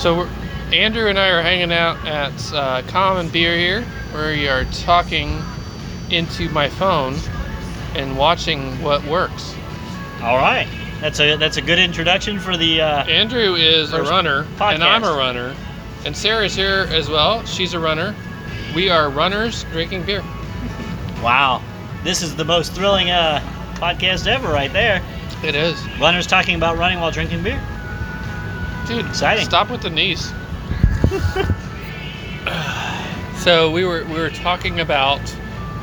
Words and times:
So 0.00 0.16
we're, 0.16 0.30
Andrew 0.72 1.08
and 1.08 1.18
I 1.18 1.28
are 1.28 1.42
hanging 1.42 1.70
out 1.70 2.06
at 2.06 2.52
uh, 2.54 2.80
Common 2.88 3.28
Beer 3.28 3.54
here, 3.58 3.82
where 4.12 4.32
we 4.32 4.48
are 4.48 4.64
talking 4.64 5.42
into 6.08 6.48
my 6.48 6.70
phone 6.70 7.16
and 7.94 8.16
watching 8.16 8.80
what 8.82 9.04
works. 9.04 9.54
All 10.22 10.38
right. 10.38 10.66
That's 11.02 11.20
a 11.20 11.36
that's 11.36 11.58
a 11.58 11.60
good 11.60 11.78
introduction 11.78 12.40
for 12.40 12.56
the. 12.56 12.80
Uh, 12.80 13.04
Andrew 13.04 13.56
is 13.56 13.92
a 13.92 14.02
runner, 14.02 14.46
and 14.58 14.82
I'm 14.82 15.04
a 15.04 15.12
runner, 15.12 15.54
and 16.06 16.16
Sarah's 16.16 16.54
here 16.54 16.86
as 16.88 17.10
well. 17.10 17.44
She's 17.44 17.74
a 17.74 17.78
runner. 17.78 18.14
We 18.74 18.88
are 18.88 19.10
runners 19.10 19.64
drinking 19.64 20.04
beer. 20.04 20.22
wow, 21.22 21.62
this 22.04 22.22
is 22.22 22.36
the 22.36 22.44
most 22.46 22.72
thrilling 22.72 23.10
uh, 23.10 23.40
podcast 23.74 24.26
ever, 24.26 24.48
right 24.48 24.72
there. 24.72 25.02
It 25.44 25.54
is, 25.54 25.78
Runners 25.98 26.26
talking 26.26 26.54
about 26.54 26.78
running 26.78 27.00
while 27.00 27.10
drinking 27.10 27.42
beer. 27.42 27.62
Dude. 28.90 29.06
Exciting. 29.06 29.44
Stop 29.44 29.70
with 29.70 29.82
the 29.82 29.90
knees. 29.90 30.32
so 33.42 33.70
we 33.70 33.84
were 33.84 34.04
we 34.06 34.14
were 34.14 34.30
talking 34.30 34.80
about 34.80 35.20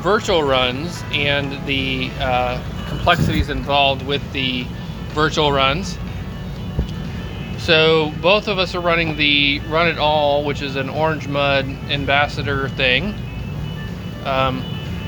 virtual 0.02 0.42
runs 0.42 1.02
and 1.12 1.66
the 1.66 2.10
uh, 2.20 2.62
complexities 2.88 3.48
involved 3.48 4.04
with 4.06 4.22
the 4.32 4.66
virtual 5.08 5.52
runs. 5.52 5.98
So 7.56 8.12
both 8.20 8.46
of 8.46 8.58
us 8.58 8.74
are 8.74 8.80
running 8.80 9.16
the 9.16 9.60
Run 9.68 9.88
It 9.88 9.98
All, 9.98 10.44
which 10.44 10.62
is 10.62 10.76
an 10.76 10.88
Orange 10.88 11.28
Mud 11.28 11.66
ambassador 11.90 12.68
thing. 12.68 13.14
Um, 14.24 14.62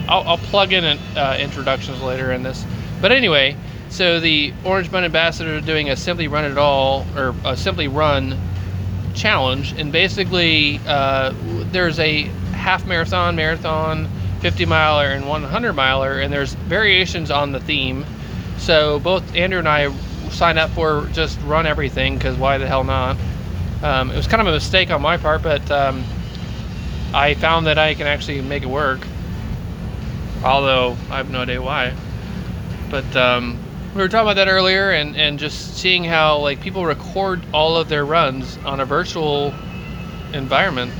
I'll, 0.09 0.27
I'll 0.27 0.39
plug 0.39 0.73
in 0.73 0.85
uh, 0.85 1.37
introductions 1.39 2.01
later 2.03 2.33
in 2.33 2.43
this. 2.43 2.65
But 3.01 3.13
anyway, 3.13 3.57
so 3.91 4.21
the 4.21 4.53
Orange 4.65 4.91
Mud 4.91 5.05
ambassador 5.05 5.55
is 5.55 5.65
doing 5.65 5.91
a 5.91 5.97
Simply 5.97 6.29
Run 6.29 6.45
It 6.45 6.57
All 6.57 7.05
or 7.17 7.35
a 7.45 7.57
Simply 7.57 7.89
Run 7.89 8.39
challenge, 9.15 9.73
and 9.73 9.93
basically 9.93 10.81
uh, 10.87 11.35
there's 11.73 11.99
a 11.99 12.23
half 12.53 12.87
marathon, 12.87 13.37
marathon, 13.37 14.09
50 14.41 14.65
miler, 14.67 15.09
and 15.09 15.29
100 15.29 15.73
miler, 15.73 16.21
and 16.21 16.33
there's 16.33 16.55
variations 16.55 17.31
on 17.31 17.53
the 17.53 17.61
theme. 17.61 18.05
So 18.59 19.01
both 19.01 19.35
Andrew 19.35 19.59
and 19.59 19.69
I 19.69 19.93
signed 20.31 20.59
up 20.59 20.71
for 20.71 21.09
just 21.13 21.41
run 21.43 21.67
everything 21.67 22.15
because 22.15 22.37
why 22.37 22.59
the 22.59 22.67
hell 22.67 22.85
not? 22.85 23.17
Um, 23.83 24.11
it 24.11 24.17
was 24.17 24.27
kind 24.27 24.41
of 24.41 24.47
a 24.47 24.53
mistake 24.53 24.91
on 24.91 25.03
my 25.03 25.17
part, 25.17 25.43
but 25.43 25.69
um, 25.71 26.05
I 27.13 27.35
found 27.35 27.67
that 27.67 27.79
I 27.79 27.95
can 27.95 28.07
actually 28.07 28.41
make 28.41 28.63
it 28.63 28.69
work. 28.69 29.01
Although 30.45 30.97
I 31.11 31.17
have 31.17 31.31
no 31.31 31.41
idea 31.41 31.61
why. 31.61 31.95
But 32.91 33.17
um, 33.17 33.59
we 33.95 34.01
were 34.03 34.09
talking 34.09 34.27
about 34.27 34.37
that 34.37 34.49
earlier, 34.49 34.93
and, 34.93 35.17
and 35.17 35.39
just 35.39 35.77
seeing 35.77 36.05
how 36.05 36.39
like 36.39 36.61
people 36.61 36.87
record 36.87 37.43
all 37.53 37.77
of 37.77 37.89
their 37.89 38.05
runs 38.05 38.57
on 38.59 38.81
a 38.81 38.85
virtual 38.85 39.53
environment. 40.33 40.93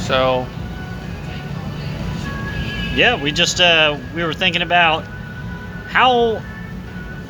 So 0.00 0.46
Yeah, 2.94 3.20
we 3.20 3.32
just 3.32 3.60
uh, 3.60 3.98
we 4.14 4.22
were 4.22 4.34
thinking 4.34 4.62
about 4.62 5.04
how 5.88 6.42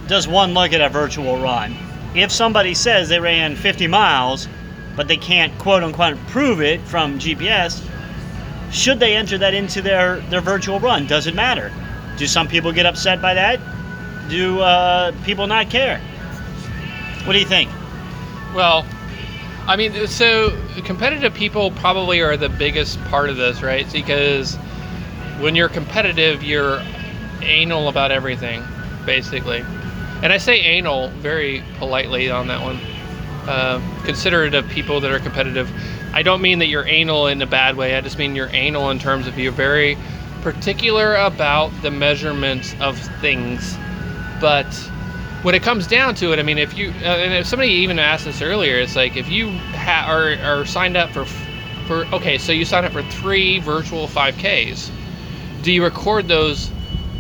does 0.08 0.26
one 0.26 0.54
look 0.54 0.72
at 0.72 0.80
a 0.80 0.88
virtual 0.88 1.38
run? 1.38 1.74
If 2.14 2.30
somebody 2.30 2.74
says 2.74 3.08
they 3.08 3.18
ran 3.20 3.56
50 3.56 3.86
miles, 3.86 4.48
but 4.96 5.08
they 5.08 5.16
can't 5.16 5.56
quote 5.58 5.82
unquote 5.82 6.18
prove 6.26 6.60
it 6.60 6.80
from 6.82 7.18
GPS, 7.18 7.80
should 8.70 8.98
they 8.98 9.14
enter 9.14 9.38
that 9.38 9.54
into 9.54 9.80
their 9.80 10.18
their 10.30 10.40
virtual 10.40 10.80
run? 10.80 11.06
Does 11.06 11.28
it 11.28 11.34
matter? 11.34 11.72
Do 12.18 12.26
some 12.26 12.48
people 12.48 12.72
get 12.72 12.86
upset 12.86 13.22
by 13.22 13.34
that? 13.34 13.60
Do 14.28 14.60
uh, 14.60 15.12
people 15.24 15.46
not 15.46 15.70
care? 15.70 16.00
What 17.24 17.32
do 17.32 17.38
you 17.38 17.46
think? 17.46 17.70
Well, 18.54 18.86
I 19.66 19.76
mean, 19.76 20.06
so 20.06 20.56
competitive 20.84 21.32
people 21.34 21.70
probably 21.72 22.20
are 22.20 22.36
the 22.36 22.48
biggest 22.48 23.02
part 23.04 23.30
of 23.30 23.36
this, 23.36 23.62
right? 23.62 23.90
Because 23.92 24.56
when 25.40 25.54
you're 25.54 25.68
competitive, 25.68 26.42
you're 26.42 26.82
anal 27.42 27.88
about 27.88 28.12
everything, 28.12 28.62
basically. 29.06 29.64
And 30.22 30.32
I 30.32 30.38
say 30.38 30.60
anal 30.60 31.08
very 31.08 31.62
politely 31.78 32.30
on 32.30 32.48
that 32.48 32.62
one. 32.62 32.78
Uh, 33.48 33.80
considerate 34.04 34.54
of 34.54 34.66
people 34.68 35.00
that 35.00 35.10
are 35.10 35.18
competitive. 35.18 35.70
I 36.14 36.22
don't 36.22 36.40
mean 36.40 36.60
that 36.60 36.68
you're 36.68 36.86
anal 36.86 37.26
in 37.26 37.42
a 37.42 37.46
bad 37.46 37.76
way. 37.76 37.94
I 37.94 38.00
just 38.00 38.18
mean 38.18 38.34
you're 38.34 38.48
anal 38.52 38.90
in 38.90 38.98
terms 38.98 39.26
of 39.26 39.38
you're 39.38 39.52
very 39.52 39.98
particular 40.42 41.14
about 41.16 41.70
the 41.82 41.90
measurements 41.90 42.74
of 42.80 42.98
things. 43.20 43.76
But 44.44 44.66
when 45.40 45.54
it 45.54 45.62
comes 45.62 45.86
down 45.86 46.16
to 46.16 46.34
it, 46.34 46.38
I 46.38 46.42
mean, 46.42 46.58
if 46.58 46.76
you 46.76 46.90
uh, 47.00 47.16
and 47.16 47.32
if 47.32 47.46
somebody 47.46 47.70
even 47.70 47.98
asked 47.98 48.26
this 48.26 48.42
earlier, 48.42 48.78
it's 48.78 48.94
like 48.94 49.16
if 49.16 49.30
you 49.30 49.48
ha- 49.48 50.04
are, 50.06 50.36
are 50.44 50.66
signed 50.66 50.98
up 50.98 51.08
for 51.12 51.24
for 51.86 52.04
okay, 52.12 52.36
so 52.36 52.52
you 52.52 52.66
sign 52.66 52.84
up 52.84 52.92
for 52.92 53.02
three 53.04 53.58
virtual 53.60 54.06
5Ks. 54.06 54.90
Do 55.62 55.72
you 55.72 55.82
record 55.82 56.28
those 56.28 56.70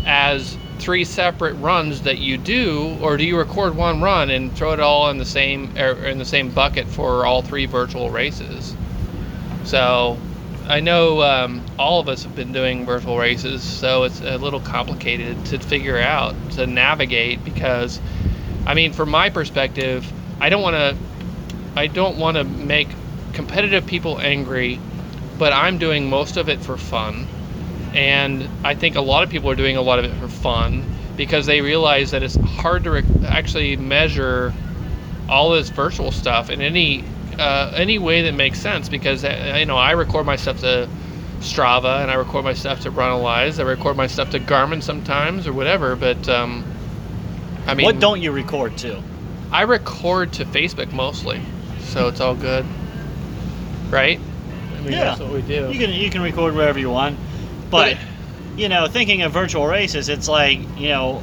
as 0.04 0.58
three 0.78 1.02
separate 1.02 1.54
runs 1.54 2.02
that 2.02 2.18
you 2.18 2.36
do, 2.36 2.94
or 3.00 3.16
do 3.16 3.24
you 3.24 3.38
record 3.38 3.74
one 3.74 4.02
run 4.02 4.28
and 4.28 4.52
throw 4.52 4.74
it 4.74 4.80
all 4.80 5.08
in 5.08 5.16
the 5.16 5.24
same 5.24 5.72
er, 5.78 5.94
in 6.04 6.18
the 6.18 6.26
same 6.26 6.50
bucket 6.50 6.86
for 6.86 7.24
all 7.24 7.40
three 7.40 7.64
virtual 7.64 8.10
races? 8.10 8.74
So 9.64 10.18
I 10.66 10.80
know 10.80 11.20
um, 11.22 11.62
all 11.78 12.00
of 12.00 12.08
us 12.08 12.22
have 12.22 12.34
been 12.34 12.52
doing 12.52 12.86
virtual 12.86 13.18
races, 13.18 13.62
so 13.62 14.04
it's 14.04 14.22
a 14.22 14.38
little 14.38 14.60
complicated 14.60 15.44
to 15.46 15.58
figure 15.58 15.98
out 15.98 16.34
to 16.52 16.66
navigate 16.66 17.44
because, 17.44 18.00
I 18.66 18.72
mean, 18.72 18.92
from 18.92 19.10
my 19.10 19.28
perspective, 19.28 20.10
I 20.40 20.48
don't 20.48 20.62
want 20.62 20.74
to, 20.74 20.96
I 21.78 21.86
don't 21.86 22.16
want 22.16 22.38
to 22.38 22.44
make 22.44 22.88
competitive 23.34 23.86
people 23.86 24.18
angry, 24.18 24.80
but 25.38 25.52
I'm 25.52 25.76
doing 25.76 26.08
most 26.08 26.38
of 26.38 26.48
it 26.48 26.60
for 26.60 26.78
fun, 26.78 27.26
and 27.92 28.48
I 28.64 28.74
think 28.74 28.96
a 28.96 29.02
lot 29.02 29.22
of 29.22 29.28
people 29.28 29.50
are 29.50 29.56
doing 29.56 29.76
a 29.76 29.82
lot 29.82 29.98
of 29.98 30.06
it 30.06 30.14
for 30.14 30.28
fun 30.28 30.82
because 31.16 31.44
they 31.44 31.60
realize 31.60 32.10
that 32.12 32.22
it's 32.22 32.36
hard 32.36 32.84
to 32.84 32.90
rec- 32.90 33.04
actually 33.26 33.76
measure 33.76 34.54
all 35.28 35.50
this 35.50 35.68
virtual 35.68 36.10
stuff 36.10 36.48
in 36.48 36.62
any 36.62 37.04
uh, 37.38 37.72
any 37.74 37.98
way 37.98 38.22
that 38.22 38.34
makes 38.34 38.60
sense 38.60 38.88
because 38.88 39.24
uh, 39.24 39.56
you 39.58 39.66
know 39.66 39.76
I 39.76 39.92
record 39.92 40.26
my 40.26 40.36
stuff 40.36 40.60
to 40.60 40.88
Strava 41.40 42.02
and 42.02 42.10
I 42.10 42.14
record 42.14 42.44
my 42.44 42.54
stuff 42.54 42.80
to 42.80 42.90
Runalyze. 42.90 43.58
I 43.58 43.62
record 43.62 43.96
my 43.96 44.06
stuff 44.06 44.30
to 44.30 44.40
Garmin 44.40 44.82
sometimes 44.82 45.46
or 45.46 45.52
whatever. 45.52 45.96
But 45.96 46.28
um, 46.28 46.64
I 47.66 47.74
mean, 47.74 47.84
what 47.84 48.00
don't 48.00 48.20
you 48.22 48.32
record 48.32 48.76
to? 48.78 49.02
I 49.52 49.62
record 49.62 50.32
to 50.34 50.44
Facebook 50.44 50.92
mostly, 50.92 51.40
so 51.80 52.08
it's 52.08 52.20
all 52.20 52.34
good, 52.34 52.64
right? 53.90 54.18
I 54.76 54.80
mean, 54.80 54.92
Yeah. 54.92 55.04
that's 55.04 55.20
what 55.20 55.30
we 55.32 55.42
do. 55.42 55.70
You 55.72 55.78
can 55.78 55.90
you 55.92 56.10
can 56.10 56.22
record 56.22 56.54
wherever 56.54 56.78
you 56.78 56.90
want, 56.90 57.18
but 57.70 57.96
But- 57.96 57.98
you 58.58 58.68
know, 58.68 58.86
thinking 58.86 59.22
of 59.22 59.32
virtual 59.32 59.66
races, 59.66 60.08
it's 60.08 60.28
like 60.28 60.58
you 60.78 60.88
know, 60.88 61.22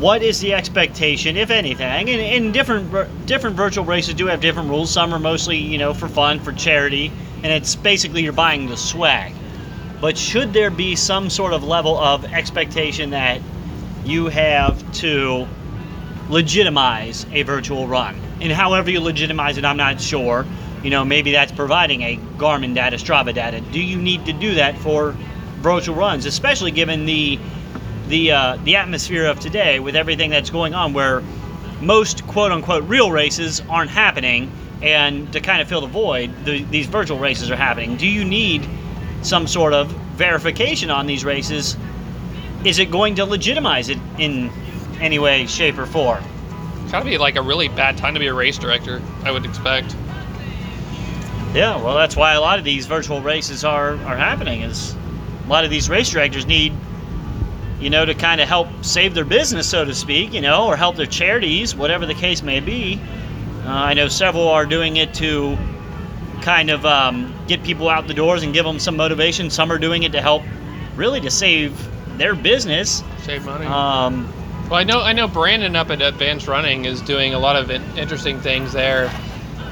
what 0.00 0.22
is 0.22 0.40
the 0.40 0.54
expectation, 0.54 1.36
if 1.36 1.50
anything? 1.50 2.08
And, 2.08 2.20
and 2.20 2.54
different 2.54 3.26
different 3.26 3.56
virtual 3.56 3.84
races 3.84 4.14
do 4.14 4.26
have 4.26 4.40
different 4.40 4.68
rules. 4.68 4.90
Some 4.90 5.12
are 5.12 5.18
mostly 5.18 5.56
you 5.56 5.78
know 5.78 5.92
for 5.94 6.08
fun, 6.08 6.40
for 6.40 6.52
charity, 6.52 7.10
and 7.42 7.52
it's 7.52 7.74
basically 7.74 8.22
you're 8.22 8.32
buying 8.32 8.68
the 8.68 8.76
swag. 8.76 9.32
But 10.00 10.16
should 10.16 10.52
there 10.52 10.70
be 10.70 10.94
some 10.94 11.28
sort 11.28 11.52
of 11.52 11.64
level 11.64 11.98
of 11.98 12.24
expectation 12.24 13.10
that 13.10 13.40
you 14.04 14.26
have 14.28 14.92
to 14.94 15.48
legitimize 16.28 17.26
a 17.32 17.42
virtual 17.42 17.88
run? 17.88 18.20
And 18.40 18.52
however 18.52 18.90
you 18.90 19.00
legitimize 19.00 19.58
it, 19.58 19.64
I'm 19.64 19.76
not 19.76 20.00
sure. 20.00 20.46
You 20.84 20.90
know, 20.90 21.04
maybe 21.04 21.32
that's 21.32 21.50
providing 21.50 22.02
a 22.02 22.16
Garmin 22.36 22.74
data, 22.74 22.96
Strava 22.96 23.34
data. 23.34 23.60
Do 23.60 23.80
you 23.80 23.96
need 23.96 24.26
to 24.26 24.32
do 24.32 24.54
that 24.54 24.78
for 24.78 25.16
virtual 25.60 25.96
runs, 25.96 26.24
especially 26.24 26.70
given 26.70 27.04
the 27.04 27.40
the 28.08 28.32
uh, 28.32 28.56
the 28.64 28.76
atmosphere 28.76 29.26
of 29.26 29.40
today 29.40 29.80
with 29.80 29.96
everything 29.96 30.30
that's 30.30 30.50
going 30.50 30.74
on, 30.74 30.92
where 30.92 31.22
most 31.80 32.26
quote 32.26 32.52
unquote 32.52 32.84
real 32.84 33.10
races 33.10 33.62
aren't 33.68 33.90
happening, 33.90 34.50
and 34.82 35.32
to 35.32 35.40
kind 35.40 35.60
of 35.60 35.68
fill 35.68 35.80
the 35.80 35.86
void, 35.86 36.32
the, 36.44 36.64
these 36.64 36.86
virtual 36.86 37.18
races 37.18 37.50
are 37.50 37.56
happening. 37.56 37.96
Do 37.96 38.06
you 38.06 38.24
need 38.24 38.68
some 39.22 39.46
sort 39.46 39.72
of 39.72 39.88
verification 40.16 40.90
on 40.90 41.06
these 41.06 41.24
races? 41.24 41.76
Is 42.64 42.78
it 42.78 42.90
going 42.90 43.14
to 43.16 43.24
legitimize 43.24 43.88
it 43.88 43.98
in 44.18 44.50
any 45.00 45.18
way, 45.18 45.46
shape, 45.46 45.78
or 45.78 45.86
form? 45.86 46.22
It's 46.82 46.92
gotta 46.92 47.04
be 47.04 47.18
like 47.18 47.36
a 47.36 47.42
really 47.42 47.68
bad 47.68 47.96
time 47.96 48.14
to 48.14 48.20
be 48.20 48.26
a 48.26 48.34
race 48.34 48.58
director. 48.58 49.02
I 49.22 49.30
would 49.30 49.44
expect. 49.44 49.94
Yeah, 51.54 51.76
well, 51.82 51.94
that's 51.94 52.16
why 52.16 52.34
a 52.34 52.40
lot 52.40 52.58
of 52.58 52.64
these 52.64 52.86
virtual 52.86 53.20
races 53.20 53.64
are 53.64 53.92
are 54.04 54.16
happening. 54.16 54.62
Is 54.62 54.94
a 55.46 55.48
lot 55.48 55.64
of 55.64 55.70
these 55.70 55.88
race 55.88 56.10
directors 56.10 56.46
need, 56.46 56.72
you 57.80 57.90
know, 57.90 58.04
to 58.04 58.14
kind 58.14 58.40
of 58.40 58.48
help 58.48 58.68
save 58.82 59.14
their 59.14 59.24
business, 59.24 59.68
so 59.68 59.84
to 59.84 59.94
speak, 59.94 60.32
you 60.32 60.40
know, 60.40 60.66
or 60.66 60.76
help 60.76 60.96
their 60.96 61.06
charities, 61.06 61.74
whatever 61.74 62.06
the 62.06 62.14
case 62.14 62.42
may 62.42 62.60
be. 62.60 63.00
Uh, 63.64 63.70
I 63.70 63.94
know 63.94 64.08
several 64.08 64.48
are 64.48 64.66
doing 64.66 64.96
it 64.96 65.14
to 65.14 65.56
kind 66.42 66.70
of 66.70 66.84
um, 66.86 67.34
get 67.46 67.62
people 67.62 67.88
out 67.88 68.06
the 68.06 68.14
doors 68.14 68.42
and 68.42 68.52
give 68.54 68.64
them 68.64 68.78
some 68.78 68.96
motivation. 68.96 69.50
Some 69.50 69.70
are 69.70 69.78
doing 69.78 70.02
it 70.02 70.12
to 70.12 70.20
help, 70.20 70.42
really, 70.96 71.20
to 71.20 71.30
save 71.30 71.76
their 72.18 72.34
business. 72.34 73.02
Save 73.22 73.44
money. 73.44 73.66
Um, 73.66 74.28
Well, 74.68 74.78
I 74.80 74.84
know 74.84 75.00
I 75.00 75.12
know 75.12 75.28
Brandon 75.28 75.76
up 75.76 75.90
at 75.90 76.02
Advanced 76.02 76.46
Running 76.48 76.84
is 76.84 77.00
doing 77.02 77.32
a 77.34 77.38
lot 77.38 77.56
of 77.56 77.70
interesting 77.70 78.40
things 78.40 78.72
there. 78.72 79.10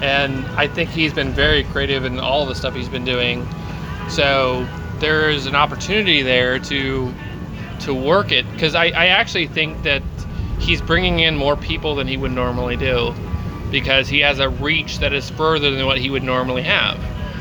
and 0.03 0.45
I 0.59 0.67
think 0.69 0.91
he's 0.91 1.13
been 1.13 1.33
very 1.33 1.65
creative 1.65 2.05
in 2.05 2.19
all 2.19 2.45
the 2.47 2.55
stuff 2.55 2.75
he's 2.75 2.89
been 2.89 3.05
doing. 3.05 3.47
So 4.09 4.67
there's 5.01 5.47
an 5.47 5.55
opportunity 5.55 6.23
there 6.23 6.59
to 6.59 7.13
to 7.81 7.95
work 7.95 8.33
it 8.33 8.51
because 8.53 8.75
I, 8.75 8.87
I 8.87 9.07
actually 9.07 9.47
think 9.47 9.83
that 9.83 10.03
he's 10.59 10.81
bringing 10.81 11.21
in 11.21 11.37
more 11.37 11.57
people 11.57 11.95
than 11.95 12.07
he 12.07 12.17
would 12.17 12.33
normally 12.33 12.77
do 12.77 13.15
because 13.71 14.09
he 14.09 14.21
has 14.21 14.39
a 14.39 14.49
reach 14.49 14.99
that 15.01 15.13
is 15.13 15.29
further 15.31 15.71
than 15.71 15.87
what 15.87 15.99
he 15.99 16.11
would 16.11 16.23
normally 16.23 16.63
have. 16.63 16.99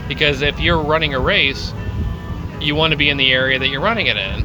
Because 0.07 0.41
if 0.41 0.59
you're 0.59 0.81
running 0.81 1.13
a 1.13 1.19
race, 1.19 1.73
you 2.59 2.75
want 2.75 2.91
to 2.91 2.97
be 2.97 3.09
in 3.09 3.17
the 3.17 3.31
area 3.31 3.59
that 3.59 3.67
you're 3.67 3.81
running 3.81 4.07
it 4.07 4.17
in. 4.17 4.41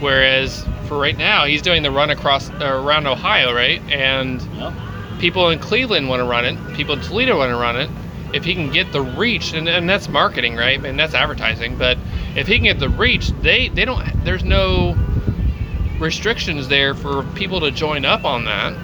Whereas 0.00 0.66
for 0.88 0.98
right 0.98 1.16
now, 1.16 1.44
he's 1.44 1.62
doing 1.62 1.82
the 1.82 1.90
run 1.90 2.10
across 2.10 2.50
uh, 2.50 2.64
around 2.64 3.06
Ohio, 3.06 3.54
right? 3.54 3.80
And 3.90 4.42
Yep. 4.56 4.72
people 5.20 5.50
in 5.50 5.58
Cleveland 5.58 6.08
want 6.08 6.20
to 6.20 6.24
run 6.24 6.44
it. 6.44 6.74
People 6.74 6.94
in 6.94 7.00
Toledo 7.00 7.38
want 7.38 7.50
to 7.50 7.56
run 7.56 7.76
it. 7.76 7.88
If 8.34 8.44
he 8.44 8.54
can 8.54 8.70
get 8.72 8.92
the 8.92 9.02
reach, 9.02 9.52
and, 9.52 9.68
and 9.68 9.88
that's 9.88 10.08
marketing, 10.08 10.56
right? 10.56 10.82
And 10.82 10.98
that's 10.98 11.14
advertising. 11.14 11.76
But 11.76 11.98
if 12.34 12.46
he 12.46 12.54
can 12.56 12.64
get 12.64 12.78
the 12.78 12.88
reach, 12.88 13.28
they 13.42 13.68
they 13.68 13.84
don't. 13.84 14.02
There's 14.24 14.42
no 14.42 14.96
restrictions 16.02 16.68
there 16.68 16.94
for 16.94 17.22
people 17.34 17.60
to 17.60 17.70
join 17.70 18.04
up 18.04 18.24
on 18.24 18.44
that, 18.44 18.74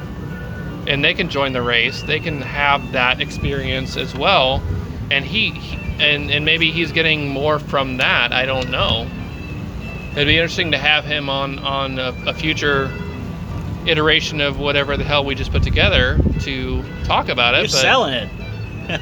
and 0.87 1.05
they 1.05 1.13
can 1.13 1.29
join 1.29 1.53
the 1.53 1.63
race. 1.63 2.03
They 2.03 2.21
can 2.21 2.41
have 2.41 2.93
that 2.93 3.21
experience 3.21 3.97
as 3.97 4.15
well. 4.15 4.63
And 5.11 5.25
he, 5.25 5.51
he 5.51 5.77
and 6.03 6.31
and 6.31 6.45
maybe 6.45 6.71
he's 6.71 6.93
getting 6.93 7.29
more 7.29 7.59
from 7.59 7.99
that. 7.99 8.33
I 8.33 8.47
don't 8.47 8.71
know. 8.71 9.09
It'd 10.13 10.27
be 10.27 10.37
interesting 10.37 10.73
to 10.73 10.79
have 10.79 11.05
him 11.05 11.29
on 11.29 11.59
on 11.59 11.99
a, 11.99 12.15
a 12.27 12.35
future 12.35 12.91
iteration 13.87 14.41
of 14.41 14.59
whatever 14.59 14.97
the 14.97 15.05
hell 15.05 15.25
we 15.25 15.35
just 15.35 15.51
put 15.51 15.63
together 15.63 16.19
to 16.41 16.83
talk 17.05 17.29
about 17.29 17.55
it. 17.55 17.59
You're 17.59 17.65
but 17.65 17.71
selling 17.71 18.15
it. 18.15 18.31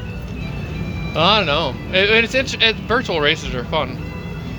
I 1.17 1.39
don't 1.39 1.47
know. 1.47 1.75
It, 1.97 2.25
it's, 2.25 2.35
it's 2.35 2.55
it, 2.55 2.77
virtual 2.77 3.21
races 3.21 3.55
are 3.55 3.65
fun, 3.65 3.99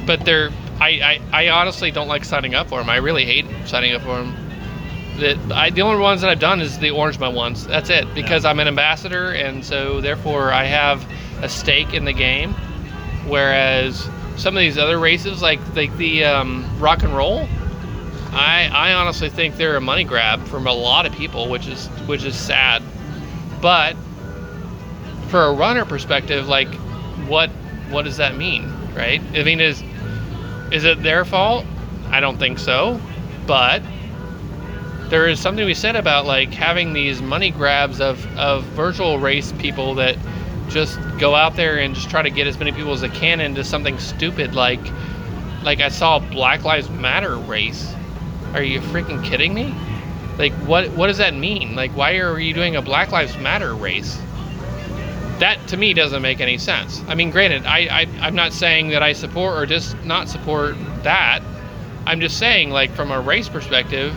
but 0.06 0.26
they're. 0.26 0.52
I, 0.80 1.20
I, 1.32 1.46
I 1.46 1.50
honestly 1.50 1.92
don't 1.92 2.08
like 2.08 2.24
signing 2.24 2.54
up 2.56 2.70
for 2.70 2.80
them. 2.80 2.90
I 2.90 2.98
really 2.98 3.26
hate 3.26 3.46
signing 3.66 3.94
up 3.94 4.02
for 4.02 4.16
them. 4.18 4.36
The, 5.18 5.56
I, 5.56 5.72
the 5.72 5.82
only 5.82 6.00
ones 6.00 6.22
that 6.22 6.30
I've 6.30 6.40
done 6.40 6.62
is 6.62 6.78
the 6.78 6.92
Orange 6.92 7.20
Mud 7.20 7.34
ones. 7.34 7.66
That's 7.66 7.90
it. 7.90 8.14
Because 8.14 8.46
I'm 8.46 8.60
an 8.60 8.68
ambassador, 8.68 9.32
and 9.32 9.66
so 9.66 10.00
therefore 10.02 10.52
I 10.52 10.66
have 10.66 11.04
a 11.42 11.50
stake 11.50 11.94
in 11.94 12.06
the 12.06 12.14
game. 12.14 12.54
Whereas 13.26 14.08
some 14.38 14.56
of 14.56 14.62
these 14.62 14.78
other 14.78 15.00
races, 15.00 15.42
like 15.42 15.60
like 15.76 15.96
the 15.98 16.24
um, 16.26 16.80
rock 16.80 17.02
and 17.02 17.16
roll, 17.16 17.48
I 18.32 18.70
I 18.72 18.94
honestly 18.94 19.30
think 19.30 19.58
they're 19.58 19.76
a 19.76 19.82
money 19.82 20.04
grab 20.04 20.46
from 20.46 20.68
a 20.68 20.74
lot 20.74 21.08
of 21.08 21.14
people, 21.14 21.50
which 21.50 21.68
is 21.68 21.88
which 22.06 22.24
is 22.24 22.36
sad. 22.36 22.84
But 23.62 23.96
for 25.30 25.46
a 25.46 25.54
runner 25.54 25.86
perspective, 25.86 26.48
like 26.48 26.74
what 27.28 27.50
what 27.90 28.04
does 28.04 28.18
that 28.18 28.38
mean, 28.38 28.72
right? 28.96 29.22
I 29.34 29.44
mean, 29.44 29.60
is 29.60 29.84
is 30.72 30.84
it 30.84 31.02
their 31.04 31.26
fault? 31.26 31.66
I 32.10 32.20
don't 32.20 32.38
think 32.38 32.60
so, 32.60 33.00
but 33.46 33.82
there 35.10 35.28
is 35.28 35.40
something 35.40 35.66
we 35.66 35.74
said 35.74 35.96
about 35.96 36.26
like 36.26 36.54
having 36.54 36.94
these 36.94 37.22
money 37.22 37.52
grabs 37.52 38.02
of 38.02 38.26
of 38.38 38.64
virtual 38.66 39.20
race 39.20 39.54
people 39.54 39.96
that 39.96 40.18
just 40.70 41.00
go 41.18 41.34
out 41.34 41.56
there 41.56 41.80
and 41.80 41.96
just 41.96 42.10
try 42.10 42.22
to 42.22 42.30
get 42.30 42.46
as 42.46 42.60
many 42.60 42.72
people 42.72 42.92
as 42.92 43.02
they 43.02 43.10
can 43.10 43.40
into 43.40 43.64
something 43.64 43.98
stupid 44.00 44.54
like 44.54 44.82
like 45.64 45.80
I 45.80 45.90
saw 45.90 46.20
Black 46.20 46.64
Lives 46.64 46.90
Matter 46.90 47.36
race. 47.38 47.94
Are 48.54 48.64
you 48.64 48.80
freaking 48.80 49.24
kidding 49.24 49.54
me? 49.54 49.74
Like 50.38 50.54
what 50.54 50.90
what 50.92 51.08
does 51.08 51.18
that 51.18 51.34
mean? 51.34 51.76
Like 51.76 51.92
why 51.92 52.18
are 52.18 52.40
you 52.40 52.54
doing 52.54 52.76
a 52.76 52.82
Black 52.82 53.12
Lives 53.12 53.38
Matter 53.38 53.74
race? 53.74 54.20
That 55.40 55.68
to 55.68 55.78
me 55.78 55.94
doesn't 55.94 56.22
make 56.22 56.40
any 56.40 56.58
sense. 56.58 57.04
I 57.08 57.16
mean, 57.16 57.30
granted, 57.30 57.66
I, 57.66 57.88
I 58.02 58.08
I'm 58.22 58.36
not 58.36 58.54
saying 58.54 58.90
that 58.90 59.04
I 59.04 59.14
support 59.14 59.58
or 59.58 59.66
just 59.66 59.96
not 60.04 60.30
support 60.30 60.76
that. 61.04 61.42
I'm 62.06 62.20
just 62.22 62.40
saying, 62.40 62.72
like 62.72 62.92
from 62.92 63.12
a 63.12 63.20
race 63.20 63.50
perspective, 63.50 64.16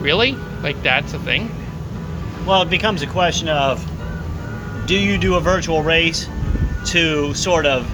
really, 0.00 0.32
like 0.62 0.80
that's 0.82 1.14
a 1.14 1.18
thing. 1.18 1.50
Well, 2.46 2.62
it 2.62 2.70
becomes 2.70 3.02
a 3.02 3.06
question 3.06 3.48
of 3.48 3.84
do 4.86 4.98
you 4.98 5.18
do 5.18 5.34
a 5.34 5.40
virtual 5.40 5.82
race 5.82 6.28
to 6.86 7.34
sort 7.34 7.66
of 7.66 7.88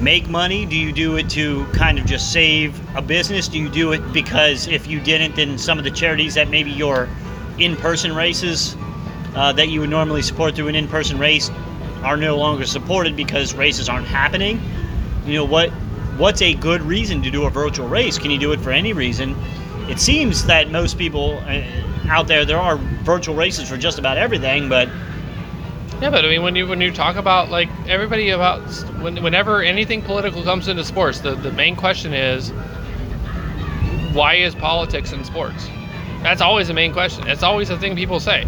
make 0.00 0.28
money? 0.28 0.66
Do 0.66 0.76
you 0.76 0.92
do 0.92 1.16
it 1.16 1.28
to 1.30 1.64
kind 1.72 1.98
of 1.98 2.06
just 2.06 2.32
save 2.32 2.78
a 2.96 3.02
business? 3.02 3.48
Do 3.48 3.58
you 3.58 3.68
do 3.68 3.92
it 3.92 4.12
because 4.12 4.66
if 4.68 4.86
you 4.86 5.00
didn't, 5.00 5.36
then 5.36 5.58
some 5.58 5.78
of 5.78 5.84
the 5.84 5.90
charities 5.90 6.34
that 6.34 6.48
maybe 6.48 6.70
your 6.70 7.08
in 7.58 7.76
person 7.76 8.14
races 8.14 8.76
uh, 9.34 9.52
that 9.52 9.68
you 9.68 9.80
would 9.80 9.90
normally 9.90 10.22
support 10.22 10.54
through 10.56 10.68
an 10.68 10.74
in 10.76 10.88
person 10.88 11.18
race 11.18 11.50
are 12.02 12.16
no 12.16 12.36
longer 12.36 12.66
supported 12.66 13.16
because 13.16 13.54
races 13.54 13.88
aren't 13.88 14.06
happening? 14.06 14.60
You 15.26 15.34
know, 15.34 15.44
what? 15.44 15.70
What's 16.16 16.42
a 16.42 16.54
good 16.54 16.82
reason 16.82 17.22
to 17.22 17.30
do 17.30 17.44
a 17.44 17.50
virtual 17.50 17.88
race? 17.88 18.18
Can 18.18 18.30
you 18.30 18.38
do 18.38 18.52
it 18.52 18.60
for 18.60 18.70
any 18.70 18.92
reason? 18.92 19.36
It 19.88 19.98
seems 19.98 20.44
that 20.46 20.70
most 20.70 20.98
people 20.98 21.38
uh, 21.46 21.62
out 22.08 22.26
there, 22.28 22.44
there 22.44 22.58
are 22.58 22.76
virtual 22.76 23.34
races 23.34 23.68
for 23.68 23.76
just 23.76 23.98
about 23.98 24.16
everything, 24.18 24.68
but 24.68 24.88
Yeah, 26.00 26.10
but 26.10 26.24
I 26.24 26.28
mean, 26.28 26.42
when 26.42 26.56
you 26.56 26.66
when 26.66 26.80
you 26.80 26.92
talk 26.92 27.16
about 27.16 27.50
like 27.50 27.68
everybody 27.86 28.30
about 28.30 28.60
when, 29.00 29.22
whenever 29.22 29.62
anything 29.62 30.02
political 30.02 30.42
comes 30.42 30.68
into 30.68 30.84
sports, 30.84 31.20
the 31.20 31.34
the 31.34 31.52
main 31.52 31.76
question 31.76 32.12
is 32.14 32.52
why 34.12 34.34
is 34.34 34.54
politics 34.54 35.12
in 35.12 35.24
sports? 35.24 35.70
That's 36.22 36.40
always 36.40 36.68
the 36.68 36.74
main 36.74 36.92
question. 36.92 37.26
It's 37.28 37.42
always 37.42 37.68
the 37.68 37.78
thing 37.78 37.96
people 37.96 38.20
say. 38.20 38.46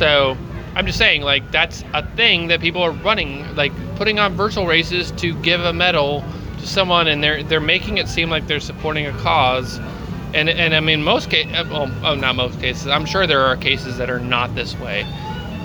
So 0.00 0.34
I'm 0.74 0.86
just 0.86 0.96
saying, 0.96 1.20
like 1.20 1.52
that's 1.52 1.84
a 1.92 2.02
thing 2.16 2.48
that 2.48 2.62
people 2.62 2.80
are 2.82 2.90
running, 2.90 3.54
like 3.54 3.70
putting 3.96 4.18
on 4.18 4.32
virtual 4.32 4.66
races 4.66 5.10
to 5.12 5.34
give 5.42 5.60
a 5.60 5.74
medal 5.74 6.24
to 6.58 6.66
someone, 6.66 7.06
and 7.06 7.22
they're 7.22 7.42
they're 7.42 7.60
making 7.60 7.98
it 7.98 8.08
seem 8.08 8.30
like 8.30 8.46
they're 8.46 8.60
supporting 8.60 9.04
a 9.04 9.12
cause. 9.18 9.78
And, 10.32 10.48
and 10.48 10.74
I 10.74 10.80
mean, 10.80 11.02
most 11.02 11.28
cases, 11.28 11.52
well, 11.68 11.92
oh, 12.02 12.14
not 12.14 12.34
most 12.34 12.58
cases. 12.60 12.86
I'm 12.86 13.04
sure 13.04 13.26
there 13.26 13.42
are 13.42 13.58
cases 13.58 13.98
that 13.98 14.08
are 14.08 14.20
not 14.20 14.54
this 14.54 14.74
way. 14.78 15.04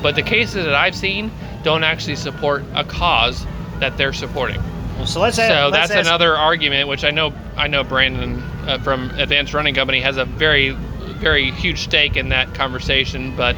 But 0.03 0.15
the 0.15 0.23
cases 0.23 0.65
that 0.65 0.75
I've 0.75 0.95
seen 0.95 1.31
don't 1.63 1.85
actually 1.85 2.17
support 2.17 2.65
a 2.73 2.83
cause 2.83 3.45
that 3.79 3.95
they're 3.95 4.11
supporting. 4.11 4.61
well, 4.97 5.05
so 5.05 5.21
let's. 5.21 5.37
So 5.37 5.43
ask, 5.43 5.71
let's 5.71 5.87
that's 5.87 5.99
ask- 5.99 6.09
another 6.09 6.35
argument, 6.35 6.89
which 6.89 7.05
I 7.05 7.11
know 7.11 7.33
I 7.55 7.67
know 7.67 7.85
Brandon 7.85 8.41
uh, 8.67 8.79
from 8.79 9.11
Advanced 9.11 9.53
Running 9.53 9.75
Company 9.75 10.01
has 10.01 10.17
a 10.17 10.25
very 10.25 10.71
very 10.71 11.51
huge 11.51 11.79
stake 11.79 12.17
in 12.17 12.27
that 12.29 12.53
conversation, 12.53 13.33
but 13.37 13.55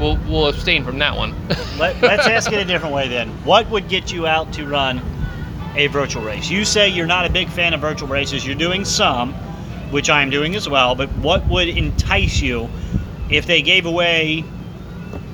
we'll 0.00 0.16
we'll 0.28 0.46
abstain 0.48 0.84
from 0.84 0.98
that 0.98 1.16
one. 1.16 1.34
Let, 1.78 2.00
let's 2.00 2.26
ask 2.26 2.50
it 2.52 2.58
a 2.58 2.64
different 2.64 2.94
way 2.94 3.08
then. 3.08 3.28
What 3.44 3.68
would 3.70 3.88
get 3.88 4.12
you 4.12 4.26
out 4.26 4.52
to 4.54 4.66
run 4.66 5.00
a 5.76 5.86
virtual 5.88 6.22
race? 6.22 6.50
You 6.50 6.64
say 6.64 6.88
you're 6.88 7.06
not 7.06 7.26
a 7.26 7.30
big 7.30 7.48
fan 7.48 7.74
of 7.74 7.80
virtual 7.80 8.08
races. 8.08 8.44
You're 8.46 8.56
doing 8.56 8.84
some, 8.84 9.32
which 9.90 10.10
I'm 10.10 10.30
doing 10.30 10.54
as 10.56 10.68
well. 10.68 10.94
But 10.94 11.08
what 11.18 11.46
would 11.48 11.68
entice 11.68 12.40
you 12.40 12.68
if 13.30 13.46
they 13.46 13.62
gave 13.62 13.86
away, 13.86 14.42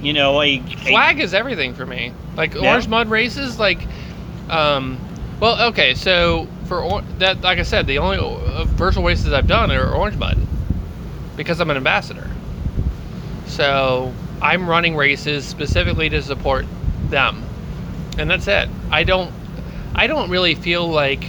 you 0.03 0.13
know, 0.13 0.43
a, 0.43 0.59
a 0.59 0.63
Flag 0.77 1.21
is 1.21 1.33
everything 1.33 1.73
for 1.75 1.87
me. 1.87 2.13
Like 2.37 2.55
Yeah. 2.55 2.73
orange 2.73 2.89
mud 2.89 3.09
races, 3.09 3.59
like, 3.59 3.79
um, 4.51 4.99
well, 5.41 5.69
okay, 5.69 5.95
so 5.95 6.47
for 6.67 6.83
or- 6.83 7.03
that, 7.19 7.41
like 7.41 7.59
I 7.59 7.63
said, 7.63 7.87
the 7.87 7.99
only 7.99 8.19
uh, 8.19 8.65
virtual 8.65 9.05
races 9.05 9.33
I've 9.33 9.47
done 9.47 9.71
are 9.71 9.95
orange 9.95 10.19
mud 10.19 10.39
because 11.37 11.61
I'm 11.61 11.71
an 11.71 11.77
ambassador. 11.79 12.29
So 13.47 14.13
I'm 14.43 14.69
running 14.69 14.97
races 14.97 15.45
specifically 15.45 16.09
to 16.11 16.23
support 16.23 16.67
them, 17.09 17.43
and 18.19 18.29
that's 18.31 18.49
it. 18.49 18.69
I 18.91 19.05
don't, 19.05 19.33
I 19.95 20.07
don't 20.07 20.31
really 20.31 20.55
feel 20.55 20.89
like, 20.89 21.25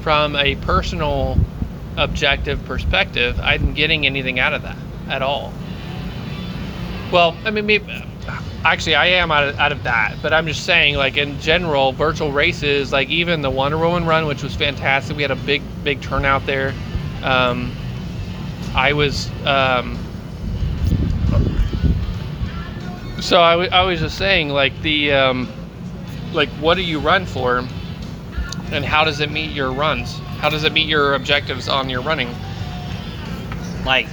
from 0.00 0.34
a 0.36 0.56
personal, 0.56 1.38
objective 1.96 2.64
perspective, 2.64 3.38
I'm 3.40 3.74
getting 3.74 4.06
anything 4.06 4.40
out 4.40 4.54
of 4.54 4.62
that 4.62 4.76
at 5.08 5.22
all. 5.22 5.52
Well, 7.12 7.36
I 7.44 7.50
mean, 7.50 7.66
maybe, 7.66 7.84
actually, 8.64 8.94
I 8.94 9.06
am 9.06 9.30
out 9.30 9.48
of, 9.48 9.58
out 9.58 9.72
of 9.72 9.82
that, 9.82 10.16
but 10.22 10.32
I'm 10.32 10.46
just 10.46 10.64
saying, 10.64 10.96
like 10.96 11.18
in 11.18 11.38
general, 11.40 11.92
virtual 11.92 12.32
races, 12.32 12.92
like 12.92 13.10
even 13.10 13.42
the 13.42 13.50
Wonder 13.50 13.76
Woman 13.76 14.06
run, 14.06 14.26
which 14.26 14.42
was 14.42 14.56
fantastic. 14.56 15.16
We 15.16 15.22
had 15.22 15.30
a 15.30 15.36
big, 15.36 15.60
big 15.84 16.00
turnout 16.00 16.46
there. 16.46 16.72
Um, 17.22 17.72
I 18.74 18.94
was, 18.94 19.30
um, 19.44 19.98
so 23.22 23.40
I, 23.40 23.52
w- 23.52 23.70
I 23.70 23.82
was 23.84 24.00
just 24.00 24.18
saying, 24.18 24.50
like 24.50 24.78
the, 24.82 25.12
um, 25.12 25.48
like 26.32 26.48
what 26.60 26.74
do 26.74 26.82
you 26.82 26.98
run 26.98 27.24
for, 27.24 27.66
and 28.72 28.84
how 28.84 29.04
does 29.04 29.20
it 29.20 29.30
meet 29.30 29.52
your 29.52 29.72
runs? 29.72 30.18
How 30.38 30.50
does 30.50 30.64
it 30.64 30.72
meet 30.72 30.88
your 30.88 31.14
objectives 31.14 31.68
on 31.68 31.88
your 31.88 32.02
running? 32.02 32.28
like? 33.84 34.06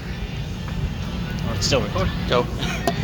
Oh, 1.47 1.53
it's 1.55 1.65
still 1.65 1.81
recording. 1.81 2.13
Go. 2.27 2.45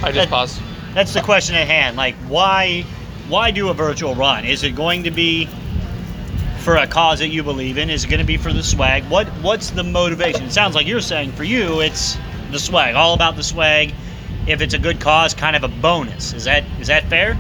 I 0.04 0.12
just 0.12 0.30
paused. 0.30 0.62
That's 0.94 1.14
the 1.14 1.22
question 1.22 1.56
at 1.56 1.68
hand. 1.68 1.98
Like, 1.98 2.16
why, 2.28 2.84
why 3.28 3.52
do 3.52 3.70
a 3.70 3.74
virtual 3.74 4.16
run? 4.16 4.46
Is 4.46 4.64
it 4.64 4.76
going 4.76 5.04
to 5.04 5.12
be 5.12 5.48
for 6.60 6.76
a 6.76 6.88
cause 6.88 7.20
that 7.20 7.30
you 7.30 7.44
believe 7.44 7.78
in? 7.78 7.90
Is 7.90 8.04
it 8.04 8.08
going 8.08 8.20
to 8.20 8.26
be 8.26 8.38
for 8.38 8.54
the 8.54 8.64
swag? 8.64 9.04
What, 9.06 9.28
what's 9.42 9.72
the 9.72 9.84
motivation? 9.84 10.44
It 10.46 10.52
sounds 10.52 10.76
like 10.76 10.88
you're 10.88 11.02
saying 11.02 11.34
for 11.34 11.44
you, 11.44 11.82
it's 11.82 12.18
the 12.52 12.60
swag, 12.60 12.96
all 12.96 13.14
about 13.14 13.36
the 13.36 13.44
swag. 13.44 13.94
If 14.48 14.62
it's 14.62 14.74
a 14.74 14.80
good 14.80 15.00
cause, 15.00 15.34
kind 15.34 15.56
of 15.56 15.64
a 15.64 15.68
bonus. 15.68 16.34
Is 16.34 16.46
that 16.46 16.64
is 16.80 16.88
that 16.88 17.06
fair? 17.06 17.38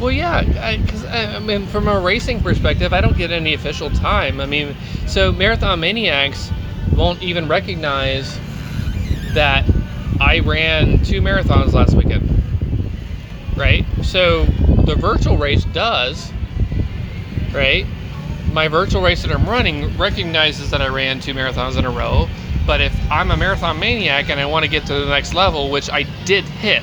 Well, 0.00 0.10
yeah, 0.10 0.42
because 0.76 1.04
I, 1.04 1.36
I, 1.36 1.38
mean, 1.38 1.66
from 1.66 1.86
a 1.86 2.00
racing 2.00 2.40
perspective, 2.42 2.92
I 2.92 3.00
don't 3.00 3.16
get 3.16 3.30
any 3.30 3.54
official 3.54 3.88
time. 3.88 4.40
I 4.40 4.46
mean, 4.46 4.74
so 5.06 5.30
marathon 5.30 5.78
maniacs 5.78 6.50
won't 6.96 7.22
even 7.22 7.46
recognize 7.46 8.36
that 9.34 9.64
I 10.20 10.40
ran 10.40 11.04
two 11.04 11.20
marathons 11.22 11.72
last 11.72 11.94
weekend, 11.94 12.42
right? 13.56 13.84
So 14.02 14.44
the 14.44 14.96
virtual 14.96 15.36
race 15.36 15.64
does, 15.66 16.32
right? 17.52 17.86
My 18.52 18.66
virtual 18.66 19.02
race 19.02 19.22
that 19.22 19.30
I'm 19.30 19.48
running 19.48 19.96
recognizes 19.96 20.70
that 20.70 20.82
I 20.82 20.88
ran 20.88 21.20
two 21.20 21.32
marathons 21.32 21.78
in 21.78 21.84
a 21.84 21.90
row. 21.90 22.28
But 22.66 22.80
if 22.80 22.96
I'm 23.10 23.30
a 23.30 23.36
marathon 23.36 23.78
maniac 23.78 24.30
and 24.30 24.38
I 24.38 24.46
want 24.46 24.64
to 24.64 24.70
get 24.70 24.86
to 24.86 24.94
the 24.94 25.06
next 25.06 25.34
level, 25.34 25.70
which 25.70 25.90
I 25.90 26.04
did 26.24 26.44
hit, 26.44 26.82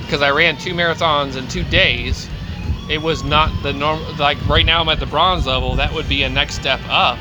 because 0.00 0.22
I 0.22 0.30
ran 0.30 0.56
two 0.56 0.74
marathons 0.74 1.36
in 1.36 1.48
two 1.48 1.64
days, 1.64 2.28
it 2.88 3.00
was 3.00 3.22
not 3.22 3.50
the 3.62 3.72
norm. 3.72 4.00
Like 4.18 4.44
right 4.48 4.64
now, 4.64 4.80
I'm 4.80 4.88
at 4.88 5.00
the 5.00 5.06
bronze 5.06 5.46
level. 5.46 5.76
That 5.76 5.92
would 5.92 6.08
be 6.08 6.22
a 6.22 6.28
next 6.28 6.54
step 6.54 6.80
up. 6.88 7.18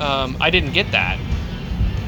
Um, 0.00 0.36
I 0.40 0.50
didn't 0.50 0.72
get 0.72 0.92
that. 0.92 1.18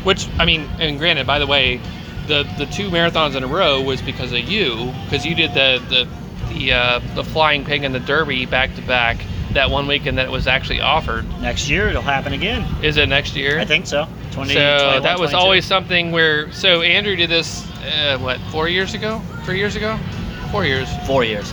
Which 0.04 0.28
I 0.38 0.44
mean, 0.44 0.62
and 0.78 0.98
granted, 0.98 1.26
by 1.26 1.38
the 1.38 1.46
way, 1.46 1.80
the 2.26 2.44
the 2.58 2.66
two 2.66 2.90
marathons 2.90 3.36
in 3.36 3.44
a 3.44 3.46
row 3.46 3.80
was 3.80 4.00
because 4.00 4.32
of 4.32 4.40
you, 4.40 4.92
because 5.04 5.26
you 5.26 5.34
did 5.34 5.52
the 5.52 5.82
the 5.88 6.54
the 6.54 6.72
uh, 6.72 7.00
the 7.14 7.24
flying 7.24 7.64
pig 7.64 7.84
and 7.84 7.94
the 7.94 8.00
derby 8.00 8.46
back 8.46 8.74
to 8.76 8.82
back 8.82 9.18
that 9.52 9.70
one 9.70 9.86
weekend 9.86 10.18
that 10.18 10.26
it 10.26 10.30
was 10.30 10.46
actually 10.46 10.80
offered. 10.80 11.26
Next 11.40 11.68
year 11.68 11.88
it'll 11.88 12.02
happen 12.02 12.32
again. 12.32 12.66
Is 12.84 12.96
it 12.96 13.08
next 13.08 13.36
year? 13.36 13.58
I 13.58 13.64
think 13.64 13.86
so. 13.86 14.06
20, 14.30 14.54
so 14.54 15.00
that 15.00 15.18
was 15.18 15.30
22. 15.30 15.36
always 15.36 15.64
something 15.64 16.12
where 16.12 16.50
so 16.52 16.82
Andrew 16.82 17.16
did 17.16 17.30
this 17.30 17.66
uh, 17.82 18.18
what 18.18 18.38
four 18.52 18.68
years 18.68 18.94
ago, 18.94 19.20
three 19.44 19.58
years 19.58 19.76
ago, 19.76 19.98
four 20.50 20.64
years. 20.64 20.88
four 21.06 21.24
years. 21.24 21.52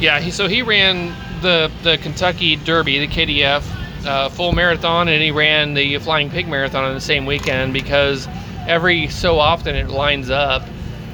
Yeah, 0.00 0.20
he, 0.20 0.30
so 0.30 0.48
he 0.48 0.62
ran 0.62 1.14
the 1.42 1.70
the 1.82 1.98
Kentucky 1.98 2.56
Derby, 2.56 2.98
the 2.98 3.08
KDF 3.08 3.62
uh, 4.06 4.28
full 4.28 4.52
marathon, 4.52 5.08
and 5.08 5.22
he 5.22 5.30
ran 5.30 5.74
the 5.74 5.98
Flying 5.98 6.30
Pig 6.30 6.48
Marathon 6.48 6.84
on 6.84 6.94
the 6.94 7.00
same 7.00 7.26
weekend 7.26 7.72
because 7.72 8.28
every 8.66 9.08
so 9.08 9.38
often 9.38 9.74
it 9.74 9.88
lines 9.88 10.30
up 10.30 10.62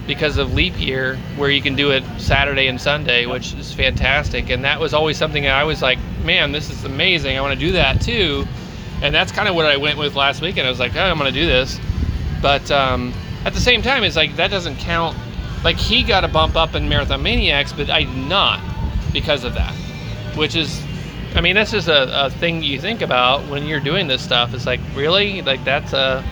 because 0.06 0.38
of 0.38 0.54
leap 0.54 0.78
year 0.80 1.16
where 1.36 1.50
you 1.50 1.60
can 1.60 1.76
do 1.76 1.90
it 1.90 2.02
Saturday 2.16 2.66
and 2.66 2.80
Sunday, 2.80 3.26
which 3.26 3.52
is 3.54 3.72
fantastic. 3.72 4.48
And 4.48 4.64
that 4.64 4.80
was 4.80 4.94
always 4.94 5.18
something 5.18 5.42
that 5.42 5.54
I 5.54 5.64
was 5.64 5.82
like, 5.82 5.98
man, 6.24 6.50
this 6.50 6.70
is 6.70 6.84
amazing. 6.84 7.36
I 7.36 7.40
want 7.42 7.52
to 7.52 7.60
do 7.60 7.72
that 7.72 8.00
too. 8.00 8.46
And 9.02 9.14
that's 9.14 9.30
kind 9.30 9.48
of 9.48 9.54
what 9.54 9.64
I 9.64 9.76
went 9.76 9.98
with 9.98 10.16
last 10.16 10.42
weekend. 10.42 10.66
I 10.66 10.70
was 10.70 10.80
like, 10.80 10.96
oh, 10.96 11.00
I'm 11.00 11.18
to 11.18 11.30
do 11.30 11.46
this. 11.46 11.78
But 12.42 12.70
um, 12.70 13.12
at 13.44 13.54
the 13.54 13.60
same 13.60 13.82
time, 13.82 14.04
it's 14.04 14.16
like 14.16 14.36
that 14.36 14.50
doesn't 14.50 14.76
count. 14.76 15.16
Like 15.64 15.76
he 15.76 16.02
got 16.02 16.24
a 16.24 16.28
bump 16.28 16.56
up 16.56 16.74
in 16.74 16.88
Marathon 16.88 17.22
Maniacs, 17.22 17.72
but 17.72 17.90
I 17.90 18.04
did 18.04 18.28
not 18.28 18.60
because 19.12 19.44
of 19.44 19.54
that. 19.54 19.74
Which 20.36 20.54
is, 20.54 20.82
I 21.34 21.40
mean, 21.40 21.54
that's 21.54 21.70
just 21.70 21.88
a, 21.88 22.26
a 22.26 22.30
thing 22.30 22.62
you 22.62 22.80
think 22.80 23.02
about 23.02 23.48
when 23.48 23.66
you're 23.66 23.80
doing 23.80 24.06
this 24.06 24.22
stuff. 24.22 24.54
It's 24.54 24.66
like, 24.66 24.80
really? 24.94 25.42
Like 25.42 25.64
that's 25.64 25.92
a. 25.92 26.24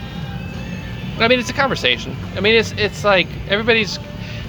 I 1.19 1.29
mean, 1.29 1.39
it's 1.39 1.51
a 1.51 1.55
conversation. 1.55 2.15
I 2.37 2.41
mean, 2.41 2.55
it's 2.55 2.73
it's 2.73 3.05
like 3.05 3.29
everybody's. 3.49 3.99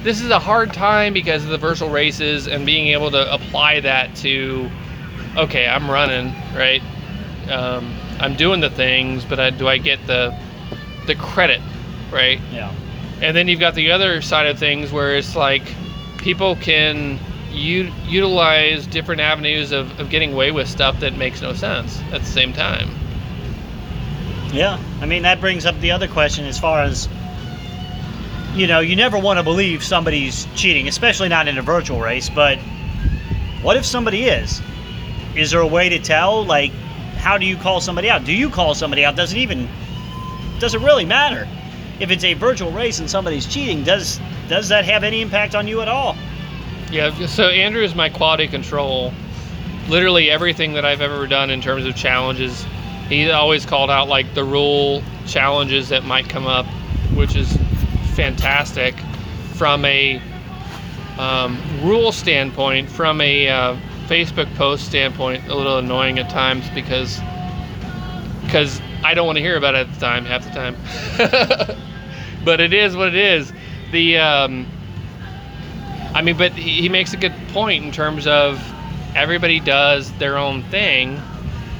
This 0.04 0.22
is 0.22 0.30
a 0.30 0.40
hard 0.40 0.74
time 0.74 1.14
because 1.14 1.44
of 1.44 1.50
the 1.50 1.58
virtual 1.58 1.90
races 1.90 2.48
and 2.48 2.66
being 2.66 2.88
able 2.88 3.12
to 3.12 3.34
apply 3.34 3.80
that 3.82 4.16
to. 4.18 4.70
Okay, 5.36 5.68
I'm 5.68 5.90
running 5.90 6.34
right. 6.56 6.82
Um, 7.50 7.97
I'm 8.20 8.36
doing 8.36 8.60
the 8.60 8.70
things, 8.70 9.24
but 9.26 9.40
I, 9.40 9.50
do 9.52 9.68
I 9.68 9.78
get 9.78 10.06
the 10.08 10.38
the 11.06 11.16
credit, 11.16 11.62
right? 12.12 12.40
Yeah. 12.52 12.74
And 13.22 13.36
then 13.36 13.48
you've 13.48 13.60
got 13.60 13.76
the 13.76 13.92
other 13.92 14.22
side 14.22 14.46
of 14.48 14.60
things 14.60 14.92
where 14.92 15.16
it's 15.16 15.36
like 15.36 15.64
people 16.18 16.56
can 16.58 17.20
u- 17.52 17.92
utilize 18.06 18.86
different 18.86 19.22
avenues 19.22 19.72
of, 19.72 20.00
of 20.00 20.10
getting 20.10 20.34
away 20.34 20.52
with 20.52 20.68
stuff 20.68 21.00
that 21.00 21.16
makes 21.18 21.42
no 21.42 21.54
sense 21.54 22.00
at 22.12 22.22
the 22.22 22.28
same 22.28 22.54
time. 22.54 22.90
Yeah, 24.52 24.80
I 25.02 25.06
mean 25.06 25.24
that 25.24 25.40
brings 25.40 25.66
up 25.66 25.80
the 25.80 25.92
other 25.92 26.08
question 26.08 26.46
as 26.46 26.60
far 26.60 26.82
as 26.84 27.08
you 28.56 28.66
know, 28.66 28.80
you 28.80 28.96
never 28.96 29.20
want 29.20 29.38
to 29.38 29.44
believe 29.44 29.84
somebody's 29.84 30.48
cheating, 30.56 30.88
especially 30.88 31.30
not 31.30 31.48
in 31.48 31.60
a 31.60 31.62
virtual 31.62 32.02
race, 32.02 32.28
but 32.28 32.58
what 33.62 33.78
if 33.78 33.86
somebody 33.86 34.24
is? 34.24 34.62
Is 35.36 35.52
there 35.52 35.60
a 35.60 35.68
way 35.68 35.90
to 35.90 36.00
tell 36.00 36.44
like 36.44 36.72
how 37.28 37.38
do 37.38 37.46
you 37.46 37.58
call 37.58 37.82
somebody 37.82 38.10
out? 38.10 38.24
Do 38.24 38.32
you 38.32 38.50
call 38.50 38.74
somebody 38.74 39.04
out? 39.04 39.18
Does 39.18 39.34
it 39.34 39.38
even 39.40 39.68
does 40.60 40.74
it 40.74 40.80
really 40.80 41.04
matter? 41.04 41.46
If 42.00 42.10
it's 42.10 42.24
a 42.24 42.36
virtual 42.36 42.72
race 42.72 43.00
and 43.00 43.10
somebody's 43.10 43.46
cheating, 43.46 43.84
does 43.84 44.22
does 44.48 44.70
that 44.70 44.86
have 44.86 45.04
any 45.04 45.22
impact 45.22 45.54
on 45.54 45.68
you 45.68 45.82
at 45.82 45.90
all? 45.90 46.16
Yeah, 46.90 47.14
so 47.26 47.50
Andrew 47.50 47.84
is 47.84 47.94
my 47.96 48.08
quality 48.08 48.48
control. 48.48 49.12
Literally 49.90 50.30
everything 50.30 50.72
that 50.72 50.86
I've 50.86 51.02
ever 51.02 51.28
done 51.28 51.50
in 51.50 51.60
terms 51.60 51.86
of 51.86 51.98
challenges, 51.98 52.66
he 53.10 53.30
always 53.30 53.66
called 53.66 53.90
out 53.90 54.08
like 54.08 54.34
the 54.34 54.46
rule 54.46 55.04
challenges 55.26 55.90
that 55.90 56.06
might 56.06 56.30
come 56.30 56.48
up, 56.48 56.66
which 57.14 57.36
is 57.36 57.58
fantastic 58.14 58.96
from 59.56 59.84
a 59.84 60.22
um, 61.18 61.62
rule 61.84 62.14
standpoint, 62.14 62.90
from 62.90 63.20
a 63.20 63.50
uh, 63.50 63.76
Facebook 64.08 64.54
post 64.56 64.86
standpoint, 64.86 65.48
a 65.48 65.56
little 65.56 65.78
annoying 65.78 66.18
at 66.20 66.30
times 66.30 66.70
because 66.70 67.20
because 68.42 68.82
I 69.04 69.14
don't 69.14 69.26
want 69.26 69.38
to 69.38 69.42
hear 69.42 69.58
about 69.58 69.76
it 69.76 69.88
at 69.88 69.94
the 69.94 70.00
time, 70.00 70.26
half 70.26 70.46
the 70.46 70.52
time. 70.52 70.76
but 72.46 72.62
it 72.62 72.74
is 72.74 72.96
what 72.96 73.10
it 73.10 73.16
is. 73.16 73.52
The 73.92 74.18
um, 74.18 74.68
I 76.14 76.22
mean, 76.22 76.38
but 76.38 76.54
he, 76.54 76.88
makes 76.90 77.14
a 77.14 77.18
good 77.18 77.34
point 77.50 77.84
in 77.84 77.92
terms 77.92 78.26
of 78.26 78.60
everybody 79.16 79.60
does 79.60 80.12
their 80.14 80.38
own 80.38 80.64
thing 80.64 81.22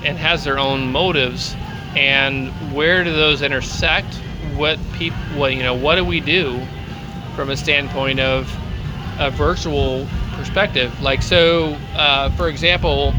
and 0.04 0.18
has 0.18 0.44
their 0.44 0.60
own 0.60 0.92
motives, 0.92 1.56
and 1.96 2.50
where 2.74 3.04
do 3.04 3.14
those 3.14 3.42
intersect? 3.42 4.14
What 4.56 4.78
people, 4.94 5.18
what 5.36 5.54
you 5.56 5.64
know, 5.64 5.74
what 5.74 5.96
do 5.96 6.06
we 6.06 6.20
do 6.20 6.62
from 7.36 7.50
a 7.50 7.58
standpoint 7.58 8.20
of 8.20 8.54
a 9.20 9.32
virtual 9.32 10.08
perspective? 10.38 11.02
Like, 11.02 11.22
so, 11.22 11.74
uh, 11.96 12.30
for 12.32 12.48
example, 12.48 13.14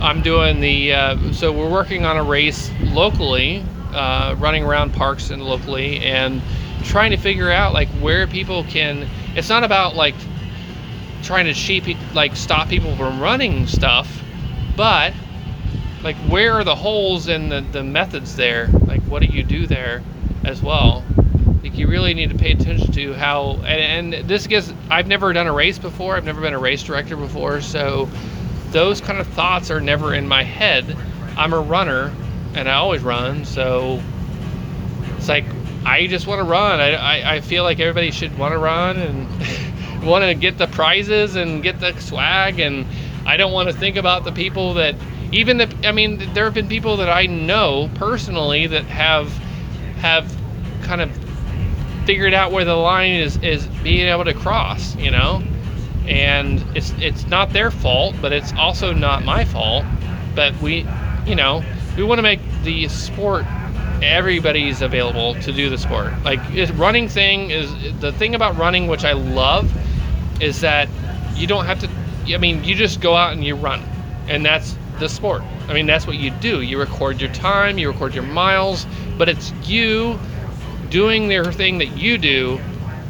I'm 0.00 0.20
doing 0.20 0.60
the 0.60 0.92
uh, 0.92 1.32
so 1.32 1.52
we're 1.52 1.70
working 1.70 2.04
on 2.04 2.16
a 2.16 2.24
race 2.24 2.70
locally, 2.80 3.64
uh, 3.92 4.34
running 4.38 4.64
around 4.64 4.92
parks 4.92 5.30
and 5.30 5.40
locally, 5.40 6.00
and 6.00 6.42
trying 6.82 7.12
to 7.12 7.16
figure 7.16 7.52
out 7.52 7.72
like 7.72 7.88
where 8.00 8.26
people 8.26 8.64
can. 8.64 9.08
It's 9.36 9.48
not 9.48 9.62
about 9.62 9.94
like 9.94 10.16
trying 11.22 11.44
to 11.44 11.54
sheep 11.54 11.84
like 12.14 12.34
stop 12.34 12.68
people 12.68 12.96
from 12.96 13.20
running 13.20 13.68
stuff, 13.68 14.22
but 14.76 15.14
like 16.02 16.16
where 16.28 16.54
are 16.54 16.64
the 16.64 16.74
holes 16.74 17.28
in 17.28 17.48
the, 17.48 17.60
the 17.72 17.84
methods 17.84 18.34
there? 18.34 18.66
Like 18.86 19.02
what 19.02 19.22
do 19.22 19.28
you 19.28 19.44
do 19.44 19.68
there 19.68 20.02
as 20.44 20.60
well? 20.62 21.04
Like 21.62 21.78
you 21.78 21.86
really 21.86 22.12
need 22.12 22.30
to 22.30 22.36
pay 22.36 22.52
attention 22.52 22.90
to 22.92 23.14
how 23.14 23.60
and, 23.64 24.14
and 24.14 24.28
this 24.28 24.46
gets 24.46 24.72
I've 24.90 25.06
never 25.06 25.32
done 25.32 25.46
a 25.46 25.52
race 25.52 25.78
before. 25.78 26.16
I've 26.16 26.24
never 26.24 26.40
been 26.40 26.54
a 26.54 26.58
race 26.58 26.82
director 26.82 27.16
before, 27.16 27.60
so 27.60 28.08
those 28.70 29.00
kind 29.00 29.20
of 29.20 29.28
thoughts 29.28 29.70
are 29.70 29.80
never 29.80 30.14
in 30.14 30.26
my 30.26 30.42
head. 30.42 30.96
I'm 31.36 31.52
a 31.52 31.60
runner 31.60 32.12
and 32.54 32.68
I 32.68 32.74
always 32.74 33.02
run, 33.02 33.44
so 33.44 34.02
it's 35.16 35.28
like 35.28 35.44
I 35.84 36.06
just 36.06 36.26
want 36.26 36.38
to 36.40 36.44
run. 36.44 36.80
I, 36.80 36.94
I, 36.94 37.34
I 37.34 37.40
feel 37.40 37.64
like 37.64 37.80
everybody 37.80 38.10
should 38.10 38.36
want 38.38 38.52
to 38.52 38.58
run 38.58 38.96
and 38.96 40.04
want 40.04 40.24
to 40.24 40.34
get 40.34 40.58
the 40.58 40.68
prizes 40.68 41.36
and 41.36 41.62
get 41.62 41.80
the 41.80 41.98
swag. 42.00 42.60
And 42.60 42.86
I 43.26 43.36
don't 43.36 43.52
want 43.52 43.68
to 43.68 43.74
think 43.74 43.96
about 43.96 44.24
the 44.24 44.32
people 44.32 44.74
that, 44.74 44.94
even 45.32 45.58
the, 45.58 45.74
I 45.84 45.92
mean, 45.92 46.18
there 46.34 46.44
have 46.44 46.54
been 46.54 46.68
people 46.68 46.96
that 46.98 47.08
I 47.08 47.26
know 47.26 47.90
personally 47.94 48.66
that 48.68 48.84
have 48.84 49.28
have 49.98 50.32
kind 50.82 51.00
of 51.00 51.31
figured 52.04 52.34
out 52.34 52.52
where 52.52 52.64
the 52.64 52.74
line 52.74 53.12
is 53.12 53.36
is 53.38 53.66
being 53.82 54.06
able 54.08 54.24
to 54.24 54.34
cross. 54.34 54.96
You 54.96 55.10
know, 55.10 55.42
and 56.06 56.64
it's 56.76 56.92
it's 56.98 57.26
not 57.26 57.52
their 57.52 57.70
fault, 57.70 58.14
but 58.20 58.32
it's 58.32 58.52
also 58.54 58.92
not 58.92 59.24
my 59.24 59.44
fault. 59.44 59.84
But 60.34 60.58
we, 60.60 60.86
you 61.26 61.34
know, 61.34 61.62
we 61.96 62.02
want 62.04 62.18
to 62.18 62.22
make 62.22 62.40
the 62.62 62.88
sport 62.88 63.44
everybody's 64.02 64.82
available 64.82 65.34
to 65.42 65.52
do 65.52 65.70
the 65.70 65.78
sport. 65.78 66.12
Like 66.24 66.40
running 66.74 67.08
thing 67.08 67.50
is 67.50 67.72
the 68.00 68.12
thing 68.12 68.34
about 68.34 68.56
running, 68.56 68.88
which 68.88 69.04
I 69.04 69.12
love, 69.12 69.70
is 70.42 70.60
that 70.60 70.88
you 71.34 71.46
don't 71.46 71.66
have 71.66 71.80
to. 71.80 71.88
I 72.34 72.38
mean, 72.38 72.64
you 72.64 72.74
just 72.74 73.00
go 73.00 73.14
out 73.14 73.32
and 73.32 73.44
you 73.44 73.54
run, 73.54 73.82
and 74.28 74.44
that's 74.44 74.76
the 74.98 75.08
sport. 75.08 75.42
I 75.68 75.74
mean, 75.74 75.86
that's 75.86 76.06
what 76.06 76.16
you 76.16 76.30
do. 76.30 76.60
You 76.60 76.78
record 76.78 77.20
your 77.20 77.32
time, 77.32 77.78
you 77.78 77.90
record 77.90 78.14
your 78.14 78.24
miles, 78.24 78.86
but 79.16 79.28
it's 79.28 79.52
you 79.64 80.18
doing 80.92 81.28
their 81.28 81.52
thing 81.52 81.78
that 81.78 81.96
you 81.96 82.18
do. 82.18 82.60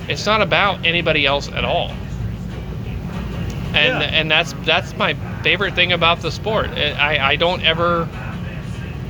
It's 0.08 0.26
not 0.26 0.40
about 0.40 0.86
anybody 0.86 1.26
else 1.26 1.50
at 1.52 1.64
all. 1.64 1.98
And 3.74 4.02
Yeah. 4.02 4.10
and 4.12 4.30
that's 4.30 4.54
that's 4.64 4.96
my 4.96 5.14
favorite 5.42 5.74
thing 5.74 5.92
about 5.92 6.20
the 6.20 6.30
sport. 6.30 6.70
I 6.70 7.18
I 7.32 7.36
don't 7.36 7.62
ever 7.62 8.08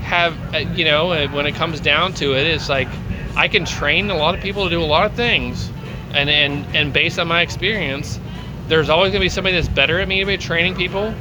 have 0.02 0.36
uh, 0.54 0.58
you 0.58 0.84
know 0.84 1.12
uh, 1.12 1.28
when 1.28 1.46
it 1.46 1.54
comes 1.54 1.80
down 1.80 2.12
to 2.14 2.34
it 2.34 2.46
it's 2.46 2.68
like 2.68 2.88
I 3.36 3.48
can 3.48 3.64
train 3.64 4.10
a 4.10 4.16
lot 4.16 4.34
of 4.34 4.40
people 4.40 4.64
to 4.64 4.70
do 4.70 4.82
a 4.82 4.84
lot 4.84 5.06
of 5.06 5.14
things, 5.14 5.70
and 6.12 6.30
and 6.30 6.66
and 6.74 6.92
based 6.92 7.18
on 7.18 7.28
my 7.28 7.42
experience, 7.42 8.20
there's 8.68 8.88
always 8.88 9.12
gonna 9.12 9.24
be 9.24 9.28
somebody 9.28 9.56
that's 9.56 9.68
better 9.68 10.00
at 10.00 10.08
me 10.08 10.22
at 10.22 10.40
training 10.40 10.74
people. 10.74 11.14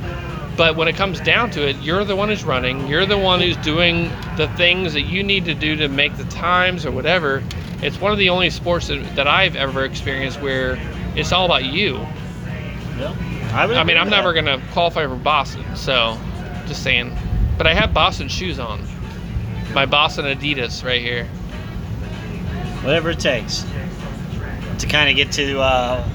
But 0.61 0.75
when 0.75 0.87
it 0.87 0.95
comes 0.95 1.19
down 1.19 1.49
to 1.51 1.67
it, 1.67 1.75
you're 1.77 2.05
the 2.05 2.15
one 2.15 2.29
who's 2.29 2.43
running. 2.43 2.85
You're 2.85 3.07
the 3.07 3.17
one 3.17 3.41
who's 3.41 3.57
doing 3.57 4.11
the 4.37 4.47
things 4.57 4.93
that 4.93 5.01
you 5.01 5.23
need 5.23 5.45
to 5.45 5.55
do 5.55 5.75
to 5.77 5.87
make 5.87 6.15
the 6.17 6.23
times 6.25 6.85
or 6.85 6.91
whatever. 6.91 7.41
It's 7.81 7.99
one 7.99 8.11
of 8.11 8.19
the 8.19 8.29
only 8.29 8.51
sports 8.51 8.89
that, 8.89 9.15
that 9.15 9.27
I've 9.27 9.55
ever 9.55 9.83
experienced 9.85 10.39
where 10.39 10.77
it's 11.15 11.31
all 11.31 11.45
about 11.45 11.65
you. 11.65 11.95
Yeah. 12.95 13.15
I, 13.55 13.63
I 13.73 13.83
mean, 13.83 13.97
I'm 13.97 14.11
never 14.11 14.33
gonna 14.33 14.61
qualify 14.71 15.07
for 15.07 15.15
Boston, 15.15 15.65
so 15.75 16.15
just 16.67 16.83
saying. 16.83 17.11
But 17.57 17.65
I 17.65 17.73
have 17.73 17.91
Boston 17.91 18.27
shoes 18.27 18.59
on. 18.59 18.85
My 19.73 19.87
Boston 19.87 20.25
Adidas 20.25 20.85
right 20.85 21.01
here. 21.01 21.25
whatever 22.83 23.09
it 23.09 23.19
takes 23.19 23.65
to 24.77 24.85
kind 24.85 25.09
of 25.09 25.15
get 25.15 25.31
to 25.31 25.59
uh, 25.59 26.07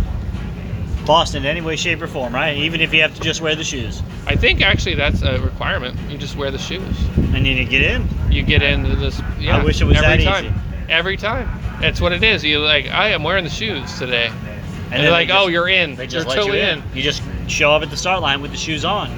Boston 1.07 1.45
in 1.45 1.47
any 1.47 1.61
way, 1.61 1.77
shape, 1.77 2.03
or 2.03 2.07
form, 2.07 2.35
right? 2.35 2.57
Even 2.57 2.81
if 2.81 2.93
you 2.93 3.01
have 3.03 3.15
to 3.15 3.21
just 3.21 3.41
wear 3.41 3.55
the 3.55 3.65
shoes 3.65 4.03
I 4.27 4.35
think 4.35 4.61
actually 4.61 4.97
that's 4.97 5.23
a 5.23 5.41
requirement. 5.41 5.99
You 6.11 6.19
just 6.19 6.37
wear 6.37 6.51
the 6.51 6.59
shoes. 6.59 6.97
and 7.17 7.35
you 7.47 7.55
need 7.55 7.57
to 7.57 7.65
get 7.65 7.83
in. 7.83 8.09
You 8.31 8.43
get 8.43 8.61
into 8.61 8.97
this. 8.97 9.21
Yeah, 9.39 9.59
I 9.59 9.65
wish 9.65 9.81
it 9.81 9.85
was 9.85 9.97
every 9.99 10.25
that 10.25 10.31
time. 10.31 10.45
easy. 10.47 10.55
Every 10.89 11.17
time. 11.17 11.49
That's 11.81 12.01
what 12.01 12.13
it 12.13 12.25
is. 12.25 12.43
You 12.43 12.59
like, 12.59 12.87
I 12.87 13.11
am 13.11 13.23
wearing 13.23 13.45
the 13.45 13.51
shoes 13.51 13.99
today. 13.99 14.27
And, 14.27 14.93
then 14.93 15.03
they're 15.03 15.11
like, 15.11 15.29
they 15.29 15.35
just- 15.35 15.45
oh, 15.45 15.49
you're 15.49 15.69
in. 15.69 15.95
They 15.95 16.07
just 16.07 16.27
you're 16.27 16.35
let 16.35 16.43
totally 16.43 16.59
you 16.59 16.65
in. 16.65 16.83
You 16.95 17.03
just 17.03 17.23
show 17.49 17.71
up 17.73 17.83
at 17.83 17.91
the 17.91 17.97
start 17.97 18.21
line 18.21 18.43
with 18.43 18.51
the 18.51 18.57
shoes 18.57 18.85
on. 18.85 19.11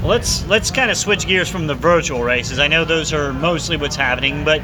Well, 0.00 0.10
let's 0.10 0.46
let's 0.46 0.70
kind 0.70 0.92
of 0.92 0.96
switch 0.96 1.26
gears 1.26 1.48
from 1.48 1.66
the 1.66 1.74
virtual 1.74 2.22
races. 2.22 2.60
I 2.60 2.68
know 2.68 2.84
those 2.84 3.12
are 3.12 3.32
mostly 3.32 3.76
what's 3.76 3.96
happening, 3.96 4.44
but 4.44 4.62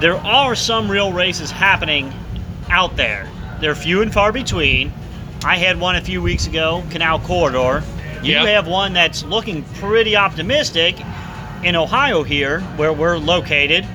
there 0.00 0.16
are 0.18 0.54
some 0.54 0.88
real 0.88 1.12
races 1.12 1.50
happening 1.50 2.12
out 2.70 2.96
there. 2.96 3.28
They're 3.62 3.76
few 3.76 4.02
and 4.02 4.12
far 4.12 4.32
between. 4.32 4.92
I 5.44 5.56
had 5.56 5.78
one 5.78 5.94
a 5.94 6.00
few 6.00 6.20
weeks 6.20 6.48
ago, 6.48 6.82
Canal 6.90 7.20
Corridor. 7.20 7.84
You 8.22 8.36
have 8.36 8.66
one 8.66 8.92
that's 8.92 9.24
looking 9.24 9.62
pretty 9.74 10.16
optimistic 10.16 10.96
in 11.64 11.76
Ohio 11.76 12.24
here, 12.24 12.60
where 12.76 12.92
we're 12.92 13.18
located. 13.18 13.86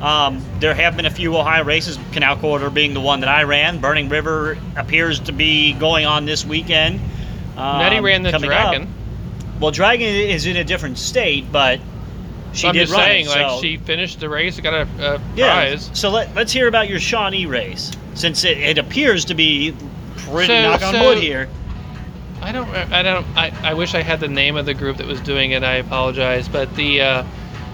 Um, 0.00 0.44
there 0.60 0.74
have 0.74 0.96
been 0.96 1.06
a 1.06 1.10
few 1.10 1.36
Ohio 1.36 1.64
races, 1.64 1.98
Canal 2.12 2.36
Corridor 2.36 2.70
being 2.70 2.94
the 2.94 3.00
one 3.00 3.18
that 3.20 3.28
I 3.28 3.42
ran. 3.42 3.80
Burning 3.80 4.08
River 4.08 4.58
appears 4.76 5.18
to 5.20 5.32
be 5.32 5.72
going 5.72 6.06
on 6.06 6.24
this 6.24 6.44
weekend. 6.44 7.00
Um, 7.56 7.78
Nettie 7.78 8.00
ran 8.00 8.22
the 8.22 8.34
up. 8.34 8.42
dragon. 8.42 8.92
Well, 9.58 9.72
Dragon 9.72 10.06
is 10.06 10.46
in 10.46 10.56
a 10.56 10.64
different 10.64 10.98
state, 10.98 11.50
but 11.50 11.80
she 12.52 12.68
I'm 12.68 12.74
did 12.74 12.82
just 12.82 12.92
run 12.92 13.02
saying, 13.02 13.26
it, 13.26 13.30
like 13.30 13.60
she 13.60 13.76
finished 13.78 14.20
the 14.20 14.28
race, 14.28 14.60
got 14.60 14.74
a, 14.74 15.14
a 15.14 15.22
yeah. 15.34 15.52
prize. 15.52 15.90
So 15.94 16.10
let, 16.10 16.34
let's 16.34 16.52
hear 16.52 16.68
about 16.68 16.88
your 16.88 17.00
Shawnee 17.00 17.46
race, 17.46 17.92
since 18.16 18.44
it, 18.44 18.58
it 18.58 18.78
appears 18.78 19.26
to 19.26 19.34
be 19.34 19.74
pretty 20.16 20.48
So- 20.48 20.62
knock 20.62 20.82
on 20.82 20.94
so- 20.94 21.04
wood 21.04 21.18
here. 21.18 21.48
I 22.42 22.52
don't. 22.52 22.68
I 22.68 23.02
don't. 23.02 23.26
I, 23.36 23.50
I 23.62 23.74
wish 23.74 23.94
I 23.94 24.02
had 24.02 24.20
the 24.20 24.28
name 24.28 24.56
of 24.56 24.66
the 24.66 24.74
group 24.74 24.98
that 24.98 25.06
was 25.06 25.20
doing 25.20 25.52
it. 25.52 25.64
I 25.64 25.76
apologize, 25.76 26.48
but 26.48 26.72
the 26.76 27.00
uh, 27.00 27.24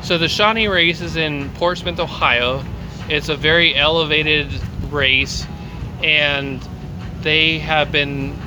so 0.02 0.18
the 0.18 0.28
Shawnee 0.28 0.68
race 0.68 1.00
is 1.00 1.16
in 1.16 1.50
Portsmouth, 1.54 1.98
Ohio. 1.98 2.64
It's 3.08 3.28
a 3.28 3.36
very 3.36 3.74
elevated 3.74 4.48
race, 4.90 5.46
and 6.02 6.66
they 7.22 7.58
have 7.58 7.90
been 7.90 8.38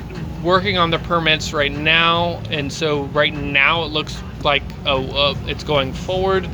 working 0.42 0.78
on 0.78 0.90
the 0.90 0.98
permits 0.98 1.52
right 1.52 1.70
now. 1.70 2.40
And 2.50 2.72
so 2.72 3.04
right 3.04 3.32
now 3.34 3.84
it 3.84 3.88
looks 3.92 4.20
like 4.42 4.62
oh, 4.86 5.04
uh, 5.10 5.34
it's 5.46 5.64
going 5.64 5.92
forward. 5.92 6.48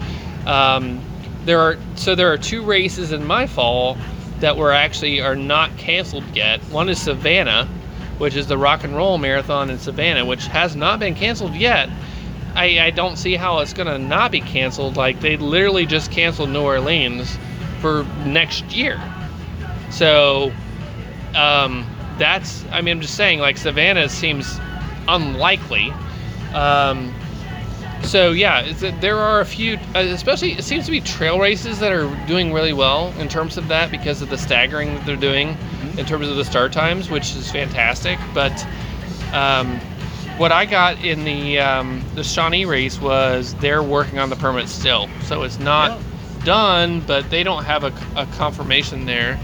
Um, 0.44 1.00
there 1.44 1.60
are 1.60 1.78
so 1.94 2.14
there 2.14 2.32
are 2.32 2.38
two 2.38 2.62
races 2.62 3.12
in 3.12 3.24
my 3.26 3.46
fall 3.46 3.96
that 4.42 4.56
were 4.56 4.72
actually 4.72 5.20
are 5.20 5.34
not 5.34 5.76
canceled 5.78 6.24
yet. 6.36 6.60
One 6.64 6.88
is 6.88 7.00
Savannah, 7.00 7.66
which 8.18 8.36
is 8.36 8.46
the 8.46 8.58
rock 8.58 8.84
and 8.84 8.94
roll 8.94 9.16
marathon 9.18 9.70
in 9.70 9.78
Savannah, 9.78 10.24
which 10.24 10.46
has 10.46 10.76
not 10.76 11.00
been 11.00 11.14
canceled 11.14 11.54
yet. 11.54 11.88
I, 12.54 12.80
I 12.80 12.90
don't 12.90 13.16
see 13.16 13.34
how 13.34 13.60
it's 13.60 13.72
gonna 13.72 13.98
not 13.98 14.30
be 14.30 14.40
canceled. 14.40 14.96
Like 14.96 15.20
they 15.20 15.36
literally 15.36 15.86
just 15.86 16.10
canceled 16.10 16.50
New 16.50 16.62
Orleans 16.62 17.38
for 17.80 18.04
next 18.26 18.64
year. 18.72 19.00
So 19.90 20.52
um, 21.34 21.86
that's 22.18 22.64
I 22.70 22.82
mean 22.82 22.96
I'm 22.96 23.00
just 23.00 23.14
saying 23.14 23.38
like 23.38 23.56
Savannah 23.56 24.08
seems 24.08 24.60
unlikely. 25.08 25.92
Um, 26.52 27.14
so 28.04 28.32
yeah, 28.32 28.72
there 29.00 29.16
are 29.18 29.40
a 29.40 29.44
few, 29.44 29.76
uh, 29.94 30.00
especially 30.00 30.52
it 30.52 30.64
seems 30.64 30.84
to 30.86 30.90
be 30.90 31.00
trail 31.00 31.38
races 31.38 31.78
that 31.80 31.92
are 31.92 32.08
doing 32.26 32.52
really 32.52 32.72
well 32.72 33.12
in 33.18 33.28
terms 33.28 33.56
of 33.56 33.68
that 33.68 33.90
because 33.90 34.22
of 34.22 34.30
the 34.30 34.38
staggering 34.38 34.94
that 34.94 35.06
they're 35.06 35.16
doing 35.16 35.56
in 35.96 36.04
terms 36.06 36.28
of 36.28 36.36
the 36.36 36.44
start 36.44 36.72
times, 36.72 37.10
which 37.10 37.34
is 37.36 37.50
fantastic. 37.50 38.18
But 38.34 38.52
um, 39.32 39.78
what 40.36 40.52
I 40.52 40.64
got 40.66 41.02
in 41.04 41.24
the 41.24 41.58
um, 41.58 42.02
the 42.14 42.24
Shawnee 42.24 42.64
race 42.64 43.00
was 43.00 43.54
they're 43.56 43.82
working 43.82 44.18
on 44.18 44.30
the 44.30 44.36
permit 44.36 44.68
still, 44.68 45.08
so 45.24 45.42
it's 45.42 45.58
not 45.58 45.98
done, 46.44 47.00
but 47.06 47.28
they 47.30 47.42
don't 47.42 47.64
have 47.64 47.84
a, 47.84 47.92
a 48.16 48.26
confirmation 48.36 49.06
there. 49.06 49.38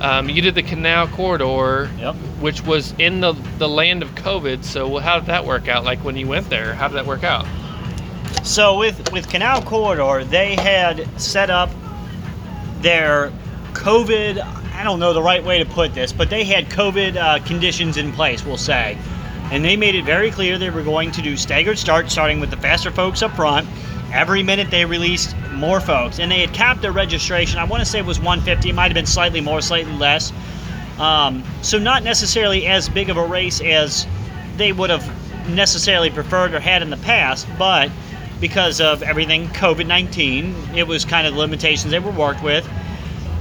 Um, 0.00 0.28
you 0.28 0.42
did 0.42 0.54
the 0.54 0.62
Canal 0.62 1.08
Corridor, 1.08 1.90
Yep. 1.98 2.14
which 2.40 2.62
was 2.64 2.92
in 2.98 3.20
the 3.20 3.32
the 3.58 3.68
land 3.68 4.02
of 4.02 4.14
COVID. 4.14 4.64
So 4.64 4.98
how 4.98 5.18
did 5.18 5.26
that 5.26 5.44
work 5.46 5.68
out? 5.68 5.84
Like 5.84 6.00
when 6.00 6.16
you 6.16 6.26
went 6.26 6.50
there, 6.50 6.74
how 6.74 6.88
did 6.88 6.94
that 6.96 7.06
work 7.06 7.24
out? 7.24 7.46
So 8.42 8.78
with 8.78 9.12
with 9.12 9.28
Canal 9.28 9.62
Corridor, 9.62 10.24
they 10.24 10.54
had 10.54 11.08
set 11.20 11.50
up 11.50 11.70
their 12.80 13.32
COVID. 13.72 14.38
I 14.74 14.84
don't 14.84 15.00
know 15.00 15.12
the 15.12 15.22
right 15.22 15.42
way 15.42 15.58
to 15.58 15.64
put 15.64 15.94
this, 15.94 16.12
but 16.12 16.30
they 16.30 16.44
had 16.44 16.66
COVID 16.66 17.16
uh, 17.16 17.44
conditions 17.44 17.96
in 17.96 18.12
place. 18.12 18.44
We'll 18.44 18.56
say, 18.56 18.96
and 19.50 19.64
they 19.64 19.76
made 19.76 19.94
it 19.94 20.04
very 20.04 20.30
clear 20.30 20.58
they 20.58 20.70
were 20.70 20.82
going 20.82 21.10
to 21.12 21.22
do 21.22 21.36
staggered 21.36 21.78
starts, 21.78 22.12
starting 22.12 22.40
with 22.40 22.50
the 22.50 22.56
faster 22.56 22.90
folks 22.90 23.22
up 23.22 23.34
front. 23.34 23.68
Every 24.12 24.42
minute 24.42 24.70
they 24.70 24.84
released 24.84 25.36
more 25.52 25.80
folks, 25.80 26.20
and 26.20 26.30
they 26.30 26.40
had 26.40 26.54
capped 26.54 26.82
their 26.82 26.92
registration. 26.92 27.58
I 27.58 27.64
want 27.64 27.82
to 27.82 27.88
say 27.88 27.98
it 27.98 28.06
was 28.06 28.18
150. 28.18 28.68
It 28.68 28.74
might 28.74 28.84
have 28.84 28.94
been 28.94 29.06
slightly 29.06 29.40
more, 29.40 29.60
slightly 29.60 29.92
less. 29.94 30.32
Um, 30.98 31.42
so 31.62 31.78
not 31.78 32.02
necessarily 32.02 32.66
as 32.66 32.88
big 32.88 33.10
of 33.10 33.16
a 33.16 33.26
race 33.26 33.60
as 33.60 34.06
they 34.56 34.72
would 34.72 34.90
have 34.90 35.04
necessarily 35.48 36.10
preferred 36.10 36.54
or 36.54 36.60
had 36.60 36.82
in 36.82 36.90
the 36.90 36.96
past, 36.98 37.46
but 37.58 37.90
because 38.40 38.80
of 38.80 39.02
everything 39.02 39.48
COVID 39.48 39.86
19, 39.86 40.54
it 40.74 40.86
was 40.86 41.04
kind 41.04 41.26
of 41.26 41.34
the 41.34 41.40
limitations 41.40 41.90
they 41.90 41.98
were 41.98 42.10
worked 42.10 42.42
with. 42.42 42.68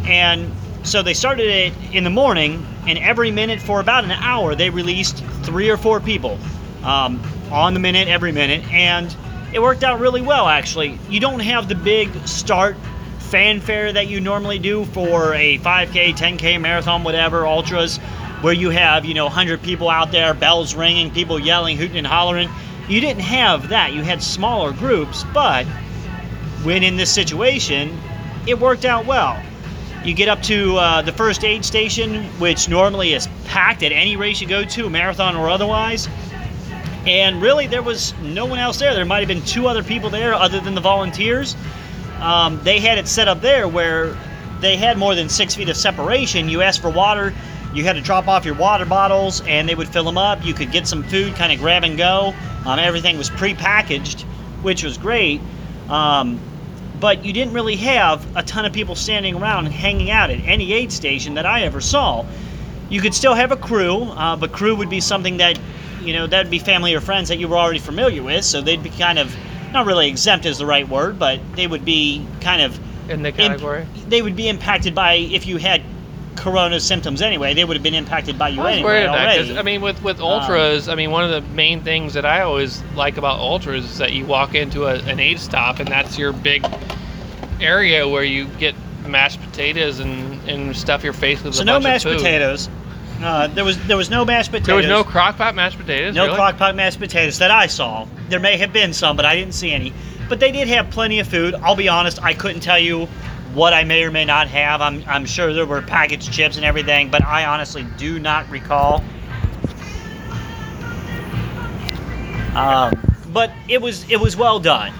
And 0.06 0.52
so 0.84 1.02
they 1.02 1.14
started 1.14 1.48
it 1.48 1.74
in 1.92 2.04
the 2.04 2.10
morning, 2.10 2.66
and 2.88 3.00
every 3.00 3.32
minute 3.32 3.60
for 3.60 3.80
about 3.80 4.04
an 4.04 4.12
hour, 4.12 4.56
they 4.56 4.70
released 4.70 5.24
three 5.44 5.70
or 5.70 5.78
four 5.78 6.00
people 6.00 6.38
um, 6.84 7.22
on 7.52 7.74
the 7.74 7.80
minute, 7.80 8.08
every 8.08 8.32
minute. 8.32 8.64
And 8.72 9.16
it 9.52 9.62
worked 9.62 9.84
out 9.84 10.00
really 10.00 10.22
well, 10.22 10.48
actually. 10.48 11.00
You 11.10 11.20
don't 11.20 11.40
have 11.40 11.68
the 11.68 11.76
big 11.76 12.14
start 12.28 12.78
fanfare 13.20 13.92
that 13.94 14.08
you 14.08 14.22
normally 14.22 14.60
do 14.60 14.86
for 14.86 15.34
a 15.34 15.58
5K, 15.60 16.16
10K, 16.16 16.62
marathon, 16.62 17.04
whatever, 17.04 17.48
ultras, 17.48 17.98
where 18.42 18.54
you 18.54 18.70
have, 18.70 19.06
you 19.06 19.14
know, 19.14 19.26
100 19.26 19.64
people 19.64 19.90
out 19.90 20.12
there, 20.12 20.34
bells 20.34 20.76
ringing, 20.76 21.10
people 21.12 21.40
yelling, 21.40 21.78
hooting, 21.78 21.98
and 21.98 22.08
hollering. 22.08 22.50
You 22.88 23.02
didn't 23.02 23.24
have 23.24 23.70
that. 23.70 23.94
You 23.94 24.04
had 24.04 24.22
smaller 24.22 24.72
groups, 24.72 25.24
but 25.34 25.66
when 26.64 26.84
in 26.84 26.98
this 26.98 27.12
situation, 27.12 27.98
it 28.48 28.60
worked 28.60 28.86
out 28.86 29.06
well. 29.06 29.42
You 30.04 30.14
get 30.14 30.30
up 30.30 30.42
to 30.44 30.78
uh, 30.78 31.02
the 31.02 31.12
first 31.12 31.44
aid 31.44 31.66
station, 31.66 32.26
which 32.40 32.70
normally 32.70 33.14
is 33.14 33.28
packed 33.46 33.82
at 33.82 33.92
any 33.92 34.18
race 34.18 34.40
you 34.40 34.48
go 34.48 34.64
to, 34.64 34.90
marathon 34.90 35.36
or 35.36 35.50
otherwise. 35.50 36.08
And 37.08 37.42
really, 37.42 37.66
there 37.66 37.82
was 37.82 38.14
no 38.20 38.46
one 38.46 38.60
else 38.60 38.78
there. 38.78 38.94
There 38.94 39.06
might 39.06 39.20
have 39.20 39.28
been 39.28 39.44
two 39.44 39.68
other 39.68 39.84
people 39.84 40.12
there 40.12 40.36
other 40.36 40.60
than 40.60 40.76
the 40.76 40.82
volunteers. 40.82 41.56
Um, 42.20 42.60
they 42.64 42.80
had 42.80 43.00
it 43.00 43.08
set 43.08 43.28
up 43.28 43.42
there 43.42 43.68
where 43.68 44.16
they 44.60 44.78
had 44.78 44.98
more 44.98 45.16
than 45.16 45.28
six 45.28 45.56
feet 45.56 45.70
of 45.70 45.78
separation. 45.78 46.50
You 46.50 46.62
asked 46.62 46.82
for 46.82 46.90
water, 46.90 47.34
you 47.74 47.84
had 47.84 47.94
to 47.94 48.02
drop 48.02 48.28
off 48.28 48.46
your 48.46 48.56
water 48.56 48.86
bottles, 48.86 49.42
and 49.42 49.68
they 49.68 49.76
would 49.76 49.90
fill 49.90 50.04
them 50.06 50.18
up. 50.18 50.46
You 50.46 50.54
could 50.54 50.72
get 50.72 50.88
some 50.88 51.04
food, 51.04 51.36
kind 51.36 51.52
of 51.52 51.60
grab 51.60 51.84
and 51.84 51.98
go. 51.98 52.34
Um, 52.66 52.80
everything 52.80 53.18
was 53.18 53.30
pre-packaged, 53.30 54.22
which 54.62 54.84
was 54.84 54.98
great. 54.98 55.42
Um, 55.90 56.40
but 57.00 57.26
you 57.26 57.34
didn't 57.34 57.54
really 57.54 57.76
have 57.76 58.26
a 58.36 58.42
ton 58.44 58.66
of 58.66 58.74
people 58.74 58.96
standing 58.96 59.36
around 59.36 59.66
and 59.66 59.74
hanging 59.74 60.10
out 60.10 60.30
at 60.30 60.40
any 60.46 60.74
aid 60.74 60.92
station 60.92 61.34
that 61.36 61.46
I 61.46 61.64
ever 61.64 61.82
saw. 61.82 62.26
You 62.90 63.02
could 63.02 63.14
still 63.14 63.34
have 63.36 63.52
a 63.52 63.58
crew, 63.58 64.04
uh, 64.04 64.36
but 64.36 64.52
crew 64.52 64.76
would 64.76 64.90
be 64.90 65.02
something 65.02 65.38
that, 65.38 65.60
you 66.02 66.14
know, 66.14 66.26
that'd 66.26 66.50
be 66.50 66.60
family 66.60 66.94
or 66.96 67.02
friends 67.02 67.30
that 67.30 67.38
you 67.38 67.48
were 67.48 67.58
already 67.58 67.80
familiar 67.80 68.24
with, 68.24 68.46
so 68.46 68.62
they'd 68.62 68.82
be 68.82 68.90
kind 68.92 69.20
of, 69.20 69.36
not 69.74 69.86
really 69.86 70.08
exempt 70.08 70.46
is 70.46 70.58
the 70.58 70.66
right 70.66 70.88
word, 70.88 71.20
but 71.20 71.40
they 71.56 71.68
would 71.68 71.84
be 71.84 72.26
kind 72.42 72.62
of 72.62 72.80
In 73.10 73.22
the 73.22 73.30
imp- 73.30 73.38
category. 73.38 73.86
they 74.08 74.22
would 74.22 74.36
be 74.36 74.48
impacted 74.48 74.96
by 74.96 75.16
if 75.16 75.46
you 75.46 75.58
had 75.58 75.82
corona 76.36 76.80
symptoms 76.80 77.22
anyway. 77.22 77.54
They 77.54 77.66
would 77.66 77.76
have 77.76 77.84
been 77.84 77.94
impacted 77.96 78.38
by 78.38 78.50
you 78.50 78.62
I 78.62 78.64
was 78.64 78.74
anyway 78.74 78.84
worried 78.90 79.04
about 79.06 79.16
that 79.16 79.38
already. 79.38 79.58
I 79.58 79.62
mean, 79.64 79.82
with 79.82 80.02
with 80.04 80.20
Um, 80.20 80.26
ultras, 80.26 80.90
I 80.90 80.96
mean, 80.96 81.12
one 81.12 81.24
of 81.24 81.32
the 81.32 81.42
main 81.54 81.82
things 81.82 82.14
that 82.14 82.26
I 82.26 82.42
always 82.42 82.82
like 82.96 83.18
about 83.18 83.40
ultras 83.40 83.86
is 83.86 83.98
that 83.98 84.14
you 84.14 84.26
walk 84.26 84.56
into 84.56 84.86
a, 84.86 84.96
an 84.96 85.20
aid 85.20 85.40
stop 85.40 85.80
and 85.80 85.88
that's 85.88 86.18
your 86.18 86.34
big 86.34 86.66
area 87.62 88.08
where 88.08 88.24
you 88.24 88.46
get 88.60 88.76
mashed 89.08 89.42
potatoes 89.42 90.00
and, 90.00 90.40
and 90.50 90.76
stuff 90.76 91.04
your 91.04 91.14
face 91.14 91.44
with 91.44 91.56
So 91.56 91.62
a 91.62 91.66
no 91.66 91.74
bunch 91.74 91.84
mashed 91.84 92.06
of 92.06 92.12
food. 92.14 92.18
potatoes. 92.22 92.70
Uh, 93.22 93.48
there 93.48 93.64
was 93.64 93.78
there 93.88 93.96
was 93.98 94.10
no 94.10 94.26
mashed 94.26 94.52
potatoes. 94.52 94.68
There 94.68 94.76
was 94.76 94.88
no 94.88 95.04
crock 95.04 95.38
pot 95.38 95.56
mashed 95.56 95.78
potatoes. 95.78 96.16
No 96.16 96.26
really? 96.26 96.36
crock 96.36 96.58
pot 96.58 96.76
mashed 96.76 97.00
potatoes 97.00 97.38
that 97.40 97.52
I 97.52 97.68
saw. 97.68 98.06
There 98.30 98.40
may 98.40 98.58
have 98.58 98.74
been 98.74 98.94
some, 98.94 99.16
but 99.16 99.26
I 99.26 99.36
didn't 99.36 99.54
see 99.54 99.72
any. 99.72 99.94
But 100.28 100.40
they 100.40 100.52
did 100.52 100.68
have 100.68 100.90
plenty 100.90 101.20
of 101.20 101.28
food. 101.28 101.56
I'll 101.56 101.76
be 101.76 101.88
honest, 101.88 102.22
I 102.22 102.34
couldn't 102.34 102.62
tell 102.62 102.80
you 102.80 103.08
what 103.56 103.74
I 103.74 103.84
may 103.86 104.04
or 104.04 104.12
may 104.12 104.26
not 104.26 104.48
have. 104.50 104.82
I'm, 104.82 105.04
I'm 105.08 105.26
sure 105.26 105.54
there 105.54 105.66
were 105.66 105.82
packaged 105.82 106.32
chips 106.32 106.58
and 106.58 106.66
everything, 106.66 107.10
but 107.10 107.24
I 107.24 107.46
honestly 107.46 107.86
do 107.98 108.20
not 108.20 108.50
recall. 108.50 109.04
Um, 112.56 112.94
but 113.34 113.52
it 113.68 113.82
was 113.82 114.10
it 114.10 114.18
was 114.18 114.38
well 114.38 114.60
done. 114.60 114.94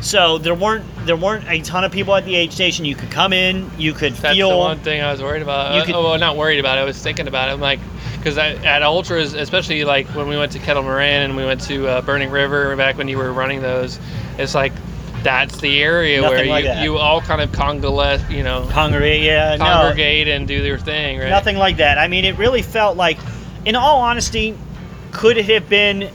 So 0.00 0.38
there 0.38 0.54
weren't 0.54 0.84
there 1.06 1.16
weren't 1.16 1.44
a 1.48 1.60
ton 1.60 1.84
of 1.84 1.92
people 1.92 2.14
at 2.14 2.24
the 2.24 2.34
aid 2.34 2.52
station. 2.52 2.84
You 2.84 2.94
could 2.94 3.10
come 3.10 3.32
in, 3.32 3.70
you 3.78 3.92
could 3.92 4.14
That's 4.14 4.34
feel 4.34 4.50
the 4.50 4.56
one 4.56 4.78
thing 4.78 5.00
I 5.02 5.12
was 5.12 5.22
worried 5.22 5.42
about. 5.42 5.74
You 5.74 5.80
Uh, 5.80 5.84
could- 5.84 5.94
oh, 5.94 6.02
well, 6.02 6.18
not 6.18 6.36
worried 6.36 6.58
about 6.58 6.78
it. 6.78 6.80
I 6.80 6.84
was 6.84 7.00
thinking 7.00 7.28
about 7.28 7.48
it. 7.48 7.52
I'm 7.52 7.60
like, 7.60 7.80
because 8.16 8.38
at 8.38 8.82
ultras, 8.82 9.34
especially 9.34 9.84
like 9.84 10.06
when 10.08 10.26
we 10.28 10.36
went 10.36 10.52
to 10.52 10.58
Kettle 10.58 10.82
Moraine 10.82 11.22
and 11.22 11.36
we 11.36 11.44
went 11.44 11.60
to 11.62 11.86
uh, 11.86 12.00
Burning 12.02 12.30
River 12.30 12.74
back 12.76 12.96
when 12.96 13.08
you 13.08 13.18
were 13.18 13.32
running 13.32 13.60
those, 13.60 13.98
it's 14.38 14.54
like 14.54 14.72
that's 15.22 15.60
the 15.60 15.82
area 15.82 16.20
Nothing 16.20 16.36
where 16.36 16.46
like 16.46 16.64
you, 16.64 16.70
that. 16.70 16.84
you 16.84 16.96
all 16.98 17.20
kind 17.20 17.40
of 17.40 17.52
congolate, 17.52 18.20
you 18.30 18.42
know, 18.42 18.64
hungry. 18.64 19.24
Yeah, 19.24 19.56
no, 19.56 19.64
congregate 19.64 20.28
and 20.28 20.46
do 20.46 20.62
their 20.62 20.78
thing, 20.78 21.18
right? 21.18 21.28
Nothing 21.28 21.56
like 21.56 21.76
that. 21.78 21.98
I 21.98 22.08
mean, 22.08 22.24
it 22.24 22.36
really 22.38 22.62
felt 22.62 22.96
like, 22.96 23.18
in 23.64 23.76
all 23.76 24.00
honesty, 24.00 24.56
could 25.12 25.36
it 25.36 25.46
have 25.46 25.68
been 25.68 26.10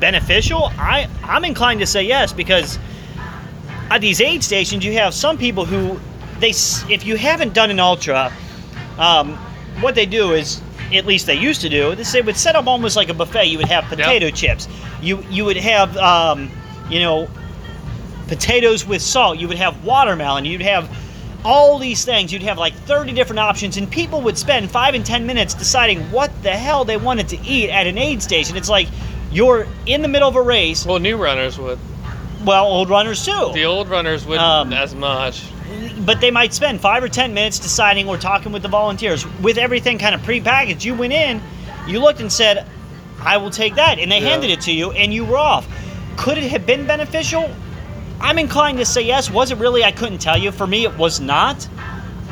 beneficial? 0.00 0.70
I 0.78 1.08
I'm 1.22 1.44
inclined 1.44 1.80
to 1.80 1.86
say 1.86 2.02
yes 2.02 2.32
because 2.32 2.78
at 3.90 4.00
these 4.00 4.20
aid 4.20 4.42
stations, 4.42 4.84
you 4.84 4.92
have 4.94 5.14
some 5.14 5.38
people 5.38 5.64
who 5.64 5.98
they 6.40 6.50
if 6.50 7.04
you 7.04 7.16
haven't 7.16 7.54
done 7.54 7.70
an 7.70 7.80
ultra, 7.80 8.32
um, 8.98 9.34
what 9.80 9.94
they 9.94 10.06
do 10.06 10.32
is 10.32 10.60
at 10.92 11.04
least 11.04 11.26
they 11.26 11.34
used 11.34 11.60
to 11.60 11.68
do 11.68 11.94
they 11.94 12.22
would 12.22 12.36
set 12.36 12.56
up 12.56 12.66
almost 12.66 12.96
like 12.96 13.08
a 13.08 13.14
buffet. 13.14 13.44
You 13.44 13.58
would 13.58 13.68
have 13.68 13.84
potato 13.84 14.30
chips. 14.30 14.68
You 15.00 15.22
you 15.30 15.44
would 15.44 15.56
have 15.56 15.96
um, 15.96 16.50
you 16.90 17.00
know 17.00 17.28
potatoes 18.28 18.86
with 18.86 19.02
salt. 19.02 19.38
You 19.38 19.48
would 19.48 19.58
have 19.58 19.84
watermelon. 19.84 20.44
You'd 20.44 20.62
have 20.62 20.88
all 21.44 21.78
these 21.78 22.04
things. 22.04 22.32
You'd 22.32 22.42
have 22.42 22.58
like 22.58 22.74
30 22.74 23.12
different 23.12 23.40
options, 23.40 23.76
and 23.76 23.90
people 23.90 24.20
would 24.22 24.38
spend 24.38 24.70
five 24.70 24.94
and 24.94 25.04
10 25.04 25.26
minutes 25.26 25.54
deciding 25.54 26.00
what 26.10 26.30
the 26.42 26.50
hell 26.50 26.84
they 26.84 26.96
wanted 26.96 27.28
to 27.30 27.40
eat 27.46 27.70
at 27.70 27.86
an 27.86 27.98
aid 27.98 28.22
station. 28.22 28.56
It's 28.56 28.68
like 28.68 28.88
you're 29.30 29.66
in 29.86 30.02
the 30.02 30.08
middle 30.08 30.28
of 30.28 30.36
a 30.36 30.42
race. 30.42 30.84
Well, 30.86 30.98
new 30.98 31.16
runners 31.16 31.58
would. 31.58 31.78
Well, 32.44 32.66
old 32.66 32.88
runners 32.88 33.24
too. 33.24 33.50
The 33.52 33.64
old 33.64 33.88
runners 33.88 34.24
wouldn't 34.24 34.46
Um, 34.46 34.72
as 34.72 34.94
much. 34.94 35.42
But 36.00 36.20
they 36.20 36.30
might 36.30 36.54
spend 36.54 36.80
five 36.80 37.02
or 37.02 37.08
10 37.08 37.34
minutes 37.34 37.58
deciding 37.58 38.08
or 38.08 38.16
talking 38.16 38.52
with 38.52 38.62
the 38.62 38.68
volunteers. 38.68 39.26
With 39.40 39.58
everything 39.58 39.98
kind 39.98 40.14
of 40.14 40.22
prepackaged, 40.22 40.84
you 40.84 40.94
went 40.94 41.12
in, 41.12 41.42
you 41.86 41.98
looked 42.00 42.20
and 42.20 42.32
said, 42.32 42.64
I 43.20 43.36
will 43.36 43.50
take 43.50 43.74
that. 43.74 43.98
And 43.98 44.10
they 44.10 44.20
Yeah. 44.20 44.28
handed 44.30 44.50
it 44.50 44.60
to 44.62 44.72
you, 44.72 44.92
and 44.92 45.12
you 45.12 45.24
were 45.24 45.36
off. 45.36 45.66
Could 46.16 46.38
it 46.38 46.44
have 46.50 46.64
been 46.64 46.86
beneficial? 46.86 47.50
I'm 48.20 48.38
inclined 48.38 48.78
to 48.78 48.84
say 48.84 49.02
yes. 49.02 49.30
Was 49.30 49.50
it 49.50 49.58
really? 49.58 49.84
I 49.84 49.92
couldn't 49.92 50.18
tell 50.18 50.36
you. 50.36 50.50
For 50.52 50.66
me, 50.66 50.84
it 50.84 50.96
was 50.96 51.20
not. 51.20 51.68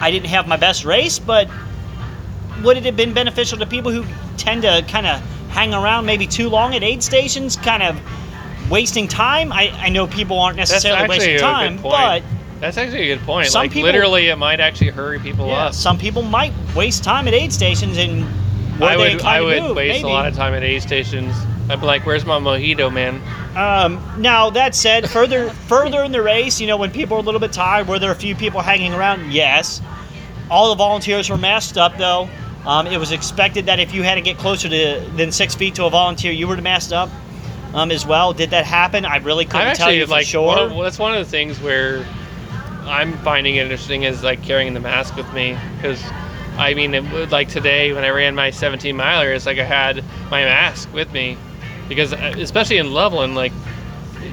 I 0.01 0.11
didn't 0.11 0.27
have 0.29 0.47
my 0.49 0.57
best 0.57 0.85
race, 0.85 1.19
but 1.19 1.49
would 2.63 2.77
it 2.77 2.85
have 2.85 2.97
been 2.97 3.15
beneficial 3.15 3.59
to 3.59 3.67
people 3.67 3.93
who 3.93 4.05
tend 4.37 4.63
to 4.63 4.85
kind 4.89 5.07
of 5.07 5.21
hang 5.51 5.73
around 5.73 6.07
maybe 6.07 6.27
too 6.27 6.49
long 6.49 6.75
at 6.75 6.83
aid 6.83 7.03
stations, 7.03 7.57
kind 7.57 7.83
of 7.83 7.99
wasting 8.71 9.09
time? 9.09 9.53
I, 9.53 9.71
I 9.77 9.89
know 9.89 10.07
people 10.07 10.39
aren't 10.39 10.57
necessarily 10.57 11.09
wasting 11.09 11.39
time, 11.39 11.81
but 11.81 12.23
That's 12.61 12.77
actually 12.77 13.11
a 13.11 13.17
good 13.17 13.25
point. 13.25 13.49
Some 13.49 13.61
like 13.61 13.71
people- 13.71 13.87
literally, 13.87 14.29
it 14.29 14.37
might 14.37 14.61
actually 14.61 14.91
hurry 14.91 15.19
people 15.19 15.47
yeah, 15.47 15.67
up. 15.67 15.75
some 15.75 15.99
people 15.99 16.23
might 16.23 16.53
waste 16.75 17.05
time 17.05 17.29
at 17.29 17.35
aid 17.35 17.53
stations 17.53 17.97
and 17.97 18.25
I 18.83 18.97
would, 18.97 19.23
I 19.23 19.41
would 19.41 19.75
waste 19.75 20.03
Maybe. 20.03 20.09
a 20.09 20.13
lot 20.13 20.27
of 20.27 20.35
time 20.35 20.53
at 20.53 20.63
aid 20.63 20.83
stations. 20.83 21.35
I'd 21.71 21.81
be 21.81 21.87
like, 21.87 22.05
"Where's 22.05 22.27
my 22.27 22.39
mojito, 22.39 22.93
man?" 22.93 23.23
Um, 23.57 24.03
now 24.19 24.51
that 24.51 24.75
said, 24.75 25.09
further 25.09 25.49
further 25.51 26.05
in 26.05 26.13
the 26.13 26.23
race, 26.23 26.61
you 26.61 26.67
know, 26.67 26.77
when 26.77 26.91
people 26.91 27.17
are 27.17 27.21
a 27.21 27.23
little 27.23 27.41
bit 27.41 27.53
tired, 27.53 27.89
were 27.89 27.99
there 27.99 28.13
a 28.13 28.17
few 28.17 28.35
people 28.35 28.61
hanging 28.61 28.93
around? 28.93 29.33
Yes. 29.33 29.81
All 30.51 30.69
the 30.69 30.75
volunteers 30.75 31.31
were 31.31 31.39
masked 31.39 31.79
up, 31.79 31.97
though. 31.97 32.29
Um, 32.67 32.87
it 32.87 32.99
was 32.99 33.13
expected 33.13 33.67
that 33.67 33.81
if 33.81 33.95
you 33.95 34.03
had 34.03 34.17
to 34.17 34.21
get 34.21 34.37
closer 34.37 34.69
to 34.69 35.11
than 35.17 35.33
six 35.33 35.55
feet 35.55 35.75
to 35.77 35.87
a 35.87 35.91
volunteer, 35.91 36.33
you 36.33 36.47
were 36.47 36.57
masked 36.61 36.93
up 36.93 37.09
um, 37.73 37.91
as 37.91 38.05
well. 38.05 38.33
Did 38.33 38.51
that 38.51 38.67
happen? 38.67 39.05
I 39.05 39.17
really 39.19 39.45
couldn't 39.45 39.69
I'm 39.69 39.77
tell 39.77 39.89
actually 39.89 39.99
you 40.01 40.07
for 40.07 40.23
sure. 40.23 40.47
one 40.47 40.59
of, 40.59 40.73
well, 40.73 40.83
that's 40.83 40.99
one 40.99 41.13
of 41.13 41.19
the 41.19 41.31
things 41.31 41.59
where 41.61 42.05
I'm 42.87 43.13
finding 43.19 43.57
it 43.57 43.63
interesting 43.63 44.03
is 44.03 44.23
like 44.23 44.43
carrying 44.43 44.75
the 44.75 44.81
mask 44.81 45.17
with 45.17 45.33
me 45.33 45.59
because 45.77 46.03
I 46.59 46.75
mean 46.75 46.95
it 46.95 47.11
would, 47.13 47.33
like 47.33 47.49
today 47.49 47.93
when 47.93 48.05
I 48.05 48.11
ran 48.11 48.35
my 48.35 48.51
17 48.51 48.97
miler 48.97 49.33
it's 49.33 49.45
like 49.45 49.59
I 49.59 49.65
had 49.65 50.05
my 50.31 50.45
mask 50.45 50.93
with 50.95 51.13
me 51.13 51.37
because 51.89 52.13
uh, 52.13 52.35
especially 52.37 52.79
in 52.79 52.93
Loveland 52.93 53.35
like 53.35 53.53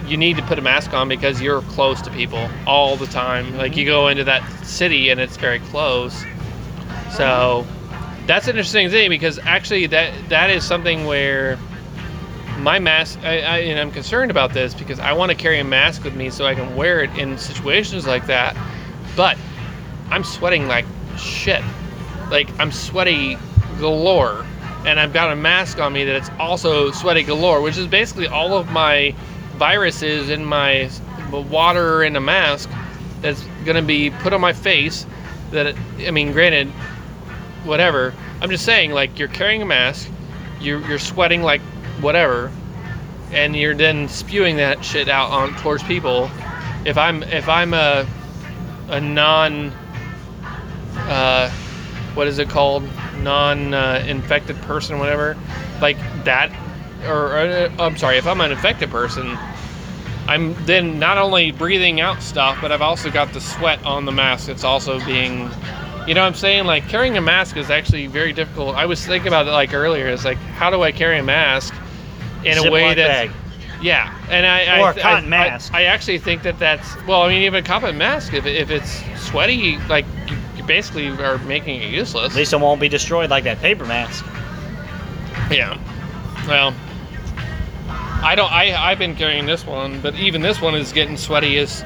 you 0.07 0.17
need 0.17 0.37
to 0.37 0.43
put 0.43 0.57
a 0.57 0.61
mask 0.61 0.93
on 0.93 1.07
because 1.07 1.41
you're 1.41 1.61
close 1.61 2.01
to 2.01 2.11
people 2.11 2.49
all 2.65 2.95
the 2.95 3.05
time. 3.07 3.57
Like 3.57 3.75
you 3.75 3.85
go 3.85 4.07
into 4.07 4.23
that 4.23 4.43
city 4.65 5.09
and 5.09 5.19
it's 5.19 5.37
very 5.37 5.59
close. 5.59 6.23
So 7.15 7.65
that's 8.25 8.47
an 8.47 8.51
interesting 8.51 8.89
thing 8.89 9.09
because 9.09 9.39
actually 9.39 9.87
that 9.87 10.13
that 10.29 10.49
is 10.49 10.63
something 10.63 11.05
where 11.05 11.57
my 12.59 12.79
mask 12.79 13.19
I, 13.23 13.41
I 13.41 13.57
and 13.59 13.79
I'm 13.79 13.91
concerned 13.91 14.31
about 14.31 14.53
this 14.53 14.73
because 14.73 14.99
I 14.99 15.13
want 15.13 15.31
to 15.31 15.35
carry 15.37 15.59
a 15.59 15.63
mask 15.63 16.03
with 16.03 16.15
me 16.15 16.29
so 16.29 16.45
I 16.45 16.55
can 16.55 16.75
wear 16.75 17.03
it 17.03 17.15
in 17.17 17.37
situations 17.37 18.07
like 18.07 18.27
that 18.27 18.55
but 19.15 19.37
I'm 20.09 20.23
sweating 20.23 20.67
like 20.67 20.85
shit. 21.17 21.63
Like 22.29 22.47
I'm 22.59 22.71
sweaty 22.71 23.37
galore 23.79 24.45
and 24.85 24.99
I've 24.99 25.13
got 25.13 25.31
a 25.31 25.35
mask 25.35 25.79
on 25.79 25.93
me 25.93 26.03
that 26.05 26.15
it's 26.15 26.29
also 26.39 26.91
sweaty 26.91 27.23
galore 27.23 27.61
which 27.61 27.77
is 27.77 27.87
basically 27.87 28.27
all 28.27 28.57
of 28.57 28.69
my 28.71 29.15
viruses 29.55 30.29
in 30.29 30.43
my 30.43 30.89
water 31.31 32.03
in 32.03 32.15
a 32.15 32.21
mask 32.21 32.69
that's 33.21 33.41
going 33.65 33.75
to 33.75 33.81
be 33.81 34.09
put 34.09 34.33
on 34.33 34.41
my 34.41 34.53
face 34.53 35.05
that 35.51 35.67
it, 35.67 35.75
I 36.05 36.11
mean 36.11 36.31
granted 36.31 36.67
whatever. 37.63 38.13
I'm 38.41 38.49
just 38.49 38.65
saying 38.65 38.91
like 38.91 39.17
you're 39.17 39.29
carrying 39.29 39.61
a 39.61 39.65
mask 39.65 40.09
you're, 40.59 40.79
you're 40.87 40.99
sweating 40.99 41.41
like 41.41 41.61
whatever 42.01 42.51
and 43.31 43.55
you're 43.55 43.75
then 43.75 44.07
spewing 44.09 44.57
that 44.57 44.83
shit 44.83 45.09
out 45.09 45.31
on 45.31 45.55
towards 45.55 45.83
people. 45.83 46.29
If 46.85 46.97
i'm 46.97 47.23
if 47.23 47.47
i'm 47.47 47.73
a 47.73 48.05
a 48.89 48.99
non 48.99 49.71
uh 50.95 51.49
what 52.13 52.27
is 52.27 52.39
it 52.39 52.49
called 52.49 52.83
non 53.23 53.73
uh, 53.73 54.03
infected 54.07 54.55
person 54.63 54.99
whatever 54.99 55.37
like 55.81 55.97
that 56.23 56.51
or, 57.07 57.37
or 57.37 57.71
i'm 57.79 57.97
sorry 57.97 58.17
if 58.17 58.27
i'm 58.27 58.41
an 58.41 58.51
infected 58.51 58.89
person 58.89 59.37
i'm 60.27 60.53
then 60.65 60.99
not 60.99 61.17
only 61.17 61.51
breathing 61.51 61.99
out 62.01 62.21
stuff 62.21 62.57
but 62.61 62.71
i've 62.71 62.81
also 62.81 63.09
got 63.09 63.31
the 63.33 63.41
sweat 63.41 63.83
on 63.85 64.05
the 64.05 64.11
mask 64.11 64.49
it's 64.49 64.63
also 64.63 65.03
being 65.05 65.49
you 66.07 66.13
know 66.13 66.21
what 66.21 66.27
i'm 66.27 66.33
saying 66.33 66.65
like 66.65 66.87
carrying 66.87 67.17
a 67.17 67.21
mask 67.21 67.57
is 67.57 67.69
actually 67.69 68.07
very 68.07 68.33
difficult 68.33 68.75
i 68.75 68.85
was 68.85 69.05
thinking 69.05 69.27
about 69.27 69.47
it 69.47 69.51
like 69.51 69.73
earlier 69.73 70.07
it's 70.07 70.25
like 70.25 70.37
how 70.37 70.69
do 70.69 70.81
i 70.83 70.91
carry 70.91 71.19
a 71.19 71.23
mask 71.23 71.73
in 72.45 72.57
a 72.57 72.71
way 72.71 72.93
that. 72.93 73.29
yeah 73.81 74.17
and 74.29 74.45
i 74.45 74.79
Or 74.79 74.87
I, 74.87 74.91
a 74.91 74.99
cotton 74.99 75.25
I, 75.25 75.29
mask. 75.29 75.73
I, 75.73 75.79
I 75.79 75.83
actually 75.83 76.19
think 76.19 76.43
that 76.43 76.59
that's 76.59 76.95
well 77.05 77.21
i 77.23 77.29
mean 77.29 77.43
even 77.43 77.63
a 77.63 77.67
cotton 77.67 77.97
mask 77.97 78.33
if, 78.33 78.45
if 78.45 78.69
it's 78.69 79.03
sweaty 79.21 79.77
like 79.89 80.05
you 80.27 80.37
basically 80.67 81.07
are 81.09 81.37
making 81.39 81.81
it 81.81 81.89
useless 81.89 82.31
At 82.31 82.37
least 82.37 82.53
it 82.53 82.59
won't 82.59 82.79
be 82.81 82.89
destroyed 82.89 83.29
like 83.29 83.43
that 83.45 83.59
paper 83.59 83.85
mask. 83.85 84.25
yeah 85.51 85.77
well 86.47 86.73
I 88.25 88.35
don't. 88.35 88.49
I 88.49 88.73
I've 88.73 88.99
been 88.99 89.17
carrying 89.17 89.45
this 89.45 89.67
one, 89.67 89.99
but 89.99 90.15
even 90.15 90.41
this 90.41 90.61
one 90.61 90.75
is 90.75 90.93
getting 90.93 91.17
sweaty. 91.17 91.57
Is 91.57 91.83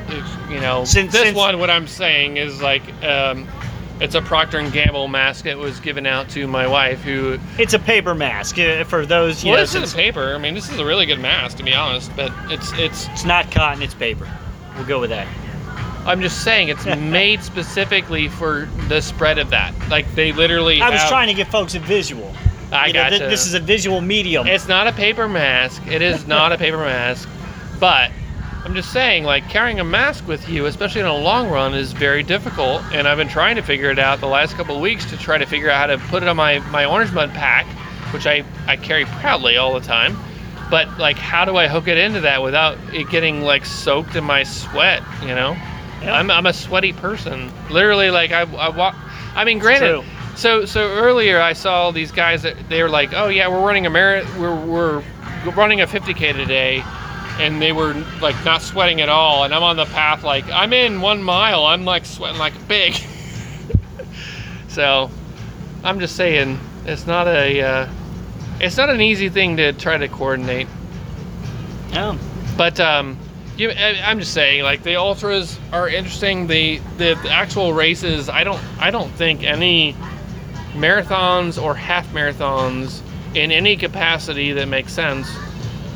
you 0.51 0.59
know 0.59 0.85
Since- 0.85 1.11
this 1.11 1.23
since- 1.23 1.35
one? 1.35 1.57
What 1.57 1.71
I'm 1.71 1.87
saying 1.87 2.37
is 2.37 2.61
like 2.61 2.83
um, 3.03 3.47
it's 3.99 4.13
a 4.13 4.21
Procter 4.21 4.59
and 4.59 4.71
Gamble 4.71 5.07
mask 5.07 5.45
that 5.45 5.57
was 5.57 5.79
given 5.79 6.05
out 6.05 6.29
to 6.29 6.45
my 6.47 6.67
wife. 6.67 7.01
Who 7.01 7.39
It's 7.57 7.73
a 7.73 7.79
paper 7.79 8.13
mask 8.13 8.59
uh, 8.59 8.83
for 8.83 9.03
those. 9.07 9.43
Well, 9.43 9.55
know, 9.55 9.61
this 9.61 9.71
since 9.71 9.87
is 9.87 9.93
paper. 9.95 10.35
I 10.35 10.37
mean, 10.37 10.53
this 10.53 10.69
is 10.71 10.77
a 10.77 10.85
really 10.85 11.07
good 11.07 11.19
mask 11.19 11.57
to 11.57 11.63
be 11.63 11.73
honest. 11.73 12.15
But 12.15 12.31
it's 12.51 12.71
it's. 12.73 13.07
it's 13.07 13.25
not 13.25 13.49
cotton, 13.49 13.81
it's 13.81 13.95
paper. 13.95 14.29
We'll 14.75 14.85
go 14.85 14.99
with 14.99 15.09
that. 15.09 15.27
I'm 16.07 16.21
just 16.21 16.43
saying 16.43 16.69
it's 16.69 16.85
made 16.97 17.43
specifically 17.43 18.29
for 18.29 18.67
the 18.87 19.01
spread 19.01 19.37
of 19.37 19.49
that. 19.49 19.73
Like 19.89 20.13
they 20.15 20.31
literally. 20.31 20.81
I 20.81 20.89
was 20.89 21.01
have- 21.01 21.09
trying 21.09 21.27
to 21.27 21.33
give 21.33 21.49
folks 21.49 21.75
a 21.75 21.79
visual. 21.79 22.33
I 22.71 22.87
You 22.87 22.93
know, 22.93 23.09
th- 23.09 23.21
this 23.21 23.45
is 23.45 23.53
a 23.53 23.59
visual 23.59 24.01
medium. 24.01 24.45
It's 24.45 24.67
not 24.67 24.87
a 24.87 24.91
paper 24.91 25.27
mask. 25.27 25.85
It 25.87 26.01
is 26.01 26.27
not 26.35 26.51
a 26.51 26.57
paper 26.57 26.79
mask. 26.79 27.29
But 27.79 28.11
I'm 28.65 28.73
just 28.73 28.91
saying, 28.91 29.23
like 29.23 29.47
carrying 29.49 29.79
a 29.79 29.83
mask 29.83 30.27
with 30.27 30.49
you, 30.49 30.65
especially 30.65 31.01
in 31.01 31.07
a 31.07 31.15
long 31.15 31.49
run, 31.49 31.73
is 31.73 31.93
very 31.93 32.23
difficult. 32.23 32.81
And 32.91 33.07
I've 33.07 33.17
been 33.17 33.29
trying 33.29 33.55
to 33.55 33.61
figure 33.61 33.89
it 33.91 33.99
out 33.99 34.19
the 34.19 34.27
last 34.27 34.55
couple 34.55 34.75
of 34.75 34.81
weeks 34.81 35.05
to 35.11 35.17
try 35.17 35.37
to 35.37 35.45
figure 35.45 35.69
out 35.69 35.77
how 35.77 35.95
to 35.95 35.97
put 36.09 36.23
it 36.23 36.29
on 36.29 36.35
my 36.35 36.59
my 36.71 36.85
orange 36.85 37.11
mud 37.13 37.31
pack, 37.31 37.65
which 38.13 38.25
I 38.25 38.43
I 38.67 38.75
carry 38.75 39.05
proudly 39.05 39.57
all 39.57 39.73
the 39.73 39.85
time. 39.85 40.17
But 40.69 40.97
like, 40.97 41.17
how 41.17 41.45
do 41.45 41.55
I 41.55 41.67
hook 41.67 41.87
it 41.87 41.97
into 41.97 42.21
that 42.21 42.43
without 42.43 42.77
it 42.93 43.09
getting 43.09 43.41
like 43.41 43.65
soaked 43.65 44.15
in 44.15 44.23
my 44.23 44.43
sweat? 44.43 45.01
You 45.21 45.35
know. 45.35 45.55
Yeah. 46.01 46.13
I'm, 46.13 46.29
I'm 46.29 46.45
a 46.45 46.53
sweaty 46.53 46.93
person. 46.93 47.51
Literally, 47.69 48.11
like 48.11 48.31
I, 48.31 48.41
I 48.41 48.69
walk. 48.69 48.95
I 49.35 49.43
mean, 49.43 49.59
granted. 49.59 50.03
So 50.35 50.65
so 50.65 50.81
earlier 50.81 51.41
I 51.41 51.53
saw 51.53 51.91
these 51.91 52.11
guys 52.11 52.43
that 52.43 52.69
they 52.69 52.83
were 52.83 52.89
like, 52.89 53.13
oh 53.13 53.27
yeah, 53.27 53.47
we're 53.47 53.65
running 53.65 53.87
a 53.87 53.89
mar- 53.89 54.23
we're 54.37 54.65
we're 54.65 55.03
running 55.55 55.81
a 55.81 55.87
50k 55.87 56.33
today, 56.33 56.83
and 57.39 57.59
they 57.59 57.71
were 57.71 57.93
like 58.21 58.35
not 58.45 58.61
sweating 58.61 59.01
at 59.01 59.09
all. 59.09 59.43
And 59.43 59.53
I'm 59.53 59.63
on 59.63 59.77
the 59.77 59.85
path 59.85 60.23
like 60.23 60.47
I'm 60.51 60.73
in 60.73 61.01
one 61.01 61.23
mile. 61.23 61.65
I'm 61.65 61.85
like 61.85 62.05
sweating 62.05 62.37
like 62.37 62.55
a 62.55 62.59
pig. 62.65 62.95
so 64.67 65.09
I'm 65.83 65.99
just 65.99 66.15
saying 66.15 66.59
it's 66.85 67.07
not 67.07 67.27
a 67.27 67.61
uh, 67.61 67.89
it's 68.59 68.77
not 68.77 68.89
an 68.89 69.01
easy 69.01 69.29
thing 69.29 69.57
to 69.57 69.73
try 69.73 69.97
to 69.97 70.07
coordinate. 70.07 70.67
Yeah. 71.91 72.15
But 72.57 72.79
um, 72.79 73.17
you, 73.57 73.71
I'm 73.71 74.19
just 74.19 74.33
saying, 74.33 74.63
like 74.63 74.83
the 74.83 74.95
ultras 74.97 75.57
are 75.73 75.89
interesting. 75.89 76.47
The, 76.47 76.77
the 76.97 77.15
the 77.23 77.29
actual 77.29 77.73
races, 77.73 78.29
I 78.29 78.43
don't 78.43 78.61
I 78.79 78.91
don't 78.91 79.11
think 79.11 79.43
any 79.43 79.95
marathons 80.73 81.61
or 81.61 81.73
half 81.73 82.07
marathons 82.13 83.01
in 83.35 83.51
any 83.51 83.75
capacity 83.75 84.51
that 84.53 84.67
makes 84.67 84.93
sense 84.93 85.27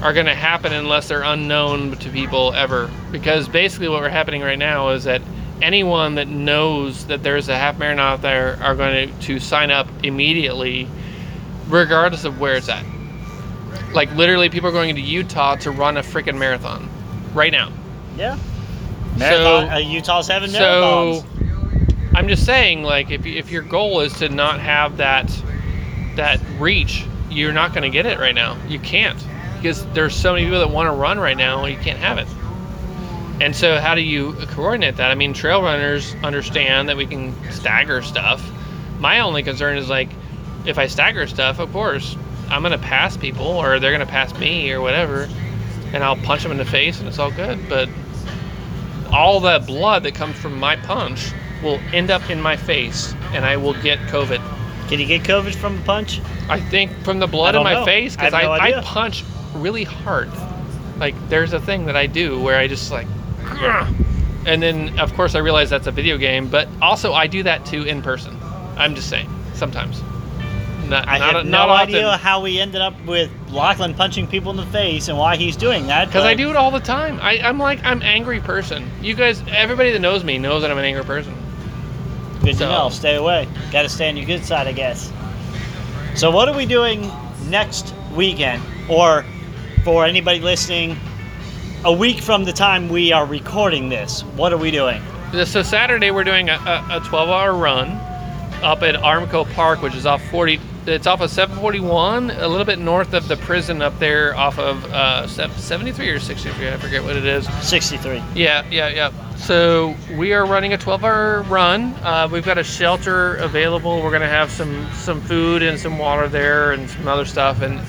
are 0.02 0.14
going 0.14 0.26
to 0.26 0.36
happen 0.36 0.74
unless 0.74 1.08
they're 1.08 1.22
unknown 1.22 1.96
to 1.98 2.10
people 2.10 2.54
ever. 2.54 2.90
Because 3.12 3.48
basically, 3.48 3.90
what 3.90 4.02
we're 4.02 4.10
happening 4.10 4.42
right 4.42 4.58
now 4.58 4.90
is 4.90 5.04
that 5.04 5.22
anyone 5.62 6.16
that 6.16 6.28
knows 6.28 7.06
that 7.06 7.22
there's 7.22 7.48
a 7.48 7.58
half 7.58 7.78
marathon 7.78 8.00
out 8.00 8.22
there 8.24 8.58
are 8.64 8.76
going 8.76 9.08
to, 9.08 9.22
to 9.22 9.40
sign 9.40 9.70
up 9.70 9.88
immediately, 10.04 10.88
regardless 11.68 12.24
of 12.24 12.40
where 12.40 12.56
it's 12.56 12.70
at. 12.70 12.84
Like 13.94 14.12
literally, 14.16 14.50
people 14.50 14.70
are 14.70 14.74
going 14.74 14.96
to 14.96 15.02
Utah 15.02 15.58
to 15.58 15.70
run 15.70 15.98
a 15.98 16.02
freaking 16.02 16.40
marathon 16.40 16.91
right 17.34 17.52
now. 17.52 17.72
Yeah. 18.18 18.38
Marathon, 19.18 19.68
So- 19.68 19.74
uh, 19.74 19.78
Utah's 19.80 20.28
having 20.28 20.50
So 20.50 21.24
marathons. 21.24 21.26
I'm 22.16 22.28
just 22.28 22.46
saying, 22.46 22.84
like, 22.84 23.10
if 23.12 23.26
if 23.26 23.52
your 23.52 23.62
goal 23.62 24.02
is 24.02 24.14
to 24.16 24.30
not 24.30 24.60
have 24.60 24.98
that 24.98 25.32
that 26.16 26.40
reach, 26.60 27.06
you're 27.30 27.54
not 27.54 27.74
going 27.74 27.84
to 27.84 27.90
get 27.90 28.06
it 28.06 28.20
right 28.20 28.36
now. 28.36 28.58
You 28.68 28.80
can't 28.80 29.18
because 29.56 29.86
there's 29.94 30.14
so 30.16 30.34
many 30.34 30.46
people 30.46 30.60
that 30.60 30.70
want 30.70 30.88
to 30.88 30.92
run 30.92 31.20
right 31.20 31.38
now. 31.38 31.66
You 31.66 31.78
can't 31.78 32.00
have 32.00 32.18
it. 32.18 32.28
And 33.40 33.56
so, 33.56 33.80
how 33.80 33.96
do 33.96 34.02
you 34.02 34.34
coordinate 34.50 34.98
that? 34.98 35.10
I 35.10 35.16
mean, 35.16 35.34
trail 35.34 35.64
runners 35.64 36.16
understand 36.24 36.90
that 36.90 36.98
we 36.98 37.06
can 37.08 37.34
stagger 37.52 38.02
stuff. 38.02 38.44
My 39.00 39.22
only 39.22 39.42
concern 39.42 39.78
is 39.78 39.90
like, 39.90 40.10
if 40.66 40.78
I 40.78 40.88
stagger 40.88 41.26
stuff, 41.28 41.60
of 41.60 41.72
course, 41.72 42.16
I'm 42.50 42.62
gonna 42.62 42.78
pass 42.78 43.16
people, 43.18 43.48
or 43.48 43.80
they're 43.80 43.94
gonna 43.94 44.06
pass 44.06 44.38
me, 44.38 44.72
or 44.72 44.82
whatever, 44.82 45.28
and 45.94 46.04
I'll 46.04 46.18
punch 46.18 46.46
him 46.46 46.52
in 46.52 46.58
the 46.58 46.66
face, 46.66 47.00
and 47.00 47.08
it's 47.08 47.20
all 47.20 47.32
good. 47.32 47.60
But 47.70 47.90
all 49.12 49.40
that 49.42 49.68
blood 49.68 50.04
that 50.04 50.16
comes 50.16 50.38
from 50.38 50.60
my 50.60 50.76
punch 50.76 51.32
will 51.62 51.80
end 51.94 52.10
up 52.10 52.30
in 52.30 52.42
my 52.42 52.56
face, 52.56 53.14
and 53.34 53.46
I 53.46 53.58
will 53.58 53.74
get 53.82 54.00
COVID. 54.10 54.42
Can 54.88 55.00
you 55.00 55.06
get 55.06 55.24
COVID 55.24 55.56
from 55.56 55.80
a 55.80 55.82
punch? 55.84 56.22
I 56.50 56.60
think 56.60 56.92
from 57.04 57.20
the 57.20 57.28
blood 57.28 57.56
in 57.56 57.64
my 57.64 57.74
know. 57.74 57.86
face 57.86 58.16
because 58.16 58.34
I, 58.34 58.44
no 58.44 58.52
I, 58.52 58.60
idea. 58.60 58.82
punch 58.82 59.24
really 59.54 59.84
hard. 59.84 60.30
Like 60.98 61.16
there's 61.30 61.54
a 61.54 61.60
thing 61.60 61.86
that 61.86 61.96
I 61.96 62.08
do 62.08 62.42
where 62.42 62.58
I 62.58 62.68
just 62.68 62.92
like, 62.92 63.08
and 64.46 64.62
then 64.62 65.00
of 65.00 65.14
course 65.14 65.36
I 65.36 65.40
realize 65.40 65.70
that's 65.70 65.88
a 65.88 65.92
video 65.92 66.18
game, 66.18 66.50
but 66.50 66.68
also 66.82 67.14
I 67.14 67.28
do 67.28 67.44
that 67.44 67.66
too 67.66 67.84
in 67.84 68.02
person. 68.02 68.38
I'm 68.76 68.96
just 68.96 69.10
saying 69.10 69.30
sometimes. 69.54 70.02
Not, 70.92 71.08
I 71.08 71.18
not, 71.18 71.36
have 71.36 71.46
no 71.46 71.60
often. 71.60 71.96
idea 71.96 72.18
how 72.18 72.42
we 72.42 72.60
ended 72.60 72.82
up 72.82 72.94
with 73.06 73.32
Lachlan 73.50 73.94
punching 73.94 74.28
people 74.28 74.52
in 74.52 74.58
the 74.58 74.66
face 74.68 75.08
and 75.08 75.18
why 75.18 75.38
he's 75.38 75.56
doing 75.56 75.88
that. 75.88 76.08
Because 76.08 76.26
I 76.26 76.34
do 76.34 76.50
it 76.50 76.56
all 76.56 76.70
the 76.70 76.80
time. 76.82 77.20
I, 77.22 77.40
I'm 77.40 77.58
like 77.58 77.84
I'm 77.84 78.02
angry 78.02 78.42
person. 78.42 78.90
You 79.02 79.16
guys, 79.16 79.42
everybody 79.48 79.92
that 79.92 80.00
knows 80.00 80.24
me 80.24 80.38
knows 80.38 80.62
that 80.64 80.72
I'm 80.72 80.78
an 80.78 80.86
angry 80.86 81.06
person. 81.06 81.34
Good 82.44 82.58
to 82.58 82.66
know. 82.66 82.90
Stay 82.90 83.16
away. 83.16 83.48
Got 83.72 83.84
to 83.84 83.90
stay 83.90 84.10
on 84.10 84.18
your 84.18 84.26
good 84.26 84.44
side, 84.44 84.68
I 84.68 84.74
guess. 84.74 85.12
So, 86.16 86.30
what 86.30 86.50
are 86.50 86.56
we 86.56 86.66
doing 86.66 87.10
next 87.48 87.94
weekend? 88.16 88.62
Or 88.90 89.24
for 89.84 90.06
anybody 90.06 90.40
listening, 90.40 90.98
a 91.86 91.94
week 91.94 92.20
from 92.20 92.44
the 92.44 92.52
time 92.52 92.90
we 92.90 93.14
are 93.14 93.26
recording 93.26 93.90
this, 93.90 94.24
what 94.36 94.52
are 94.52 94.58
we 94.58 94.72
doing? 94.72 95.02
So 95.46 95.64
Saturday 95.64 96.12
we're 96.12 96.26
doing 96.26 96.50
a, 96.50 96.56
a, 96.56 96.98
a 96.98 97.00
12-hour 97.00 97.54
run 97.56 97.92
up 98.62 98.84
at 98.84 98.96
Armco 98.96 99.50
Park, 99.54 99.82
which 99.82 99.96
is 99.96 100.06
off 100.06 100.22
40. 100.30 100.60
It's 100.88 101.06
off 101.06 101.22
of 101.22 101.30
741, 101.30 102.32
a 102.32 102.48
little 102.48 102.66
bit 102.66 102.80
north 102.80 103.14
of 103.14 103.28
the 103.28 103.38
prison 103.38 103.84
up 103.84 104.00
there, 104.00 104.36
off 104.36 104.58
of 104.58 104.84
uh, 104.86 105.28
73 105.28 106.10
or 106.10 106.20
63. 106.20 106.70
I 106.70 106.78
forget 106.78 107.04
what 107.04 107.16
it 107.16 107.24
is. 107.24 107.48
63. 107.64 108.24
Yeah, 108.34 108.66
yeah, 108.72 108.88
yeah. 108.90 109.36
So 109.36 109.96
we 110.18 110.34
are 110.34 110.44
running 110.44 110.74
a 110.74 110.80
12-hour 110.80 111.44
run. 111.44 111.94
Uh, 112.02 112.28
we've 112.32 112.44
got 112.44 112.58
a 112.58 112.64
shelter 112.64 113.36
available. 113.36 114.02
We're 114.02 114.12
gonna 114.12 114.28
have 114.28 114.50
some 114.50 114.88
some 114.94 115.22
food 115.22 115.62
and 115.62 115.80
some 115.80 116.00
water 116.00 116.28
there 116.28 116.72
and 116.72 116.90
some 116.90 117.08
other 117.08 117.26
stuff, 117.26 117.62
and 117.62 117.80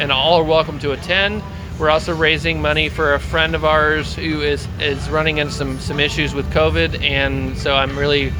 and 0.00 0.10
all 0.10 0.40
are 0.40 0.44
welcome 0.44 0.80
to 0.80 0.92
attend. 0.92 1.44
We're 1.78 1.90
also 1.90 2.14
raising 2.14 2.60
money 2.60 2.88
for 2.88 3.14
a 3.14 3.20
friend 3.20 3.54
of 3.54 3.64
ours 3.64 4.14
who 4.14 4.40
is 4.40 4.66
is 4.80 5.08
running 5.10 5.38
into 5.38 5.52
some 5.52 5.78
some 5.78 6.00
issues 6.00 6.34
with 6.34 6.50
COVID, 6.52 7.02
and 7.02 7.56
so 7.56 7.76
I'm 7.76 7.96
really 7.96 8.32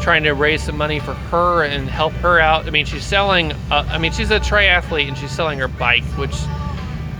trying 0.00 0.22
to 0.24 0.32
raise 0.32 0.62
some 0.62 0.76
money 0.76 1.00
for 1.00 1.14
her 1.14 1.64
and 1.64 1.88
help 1.88 2.12
her 2.14 2.38
out. 2.38 2.66
I 2.66 2.70
mean, 2.70 2.86
she's 2.86 3.04
selling. 3.04 3.52
Uh, 3.70 3.86
I 3.88 3.98
mean, 3.98 4.12
she's 4.12 4.30
a 4.30 4.40
triathlete 4.40 5.08
and 5.08 5.16
she's 5.16 5.32
selling 5.32 5.58
her 5.58 5.68
bike, 5.68 6.04
which 6.18 6.34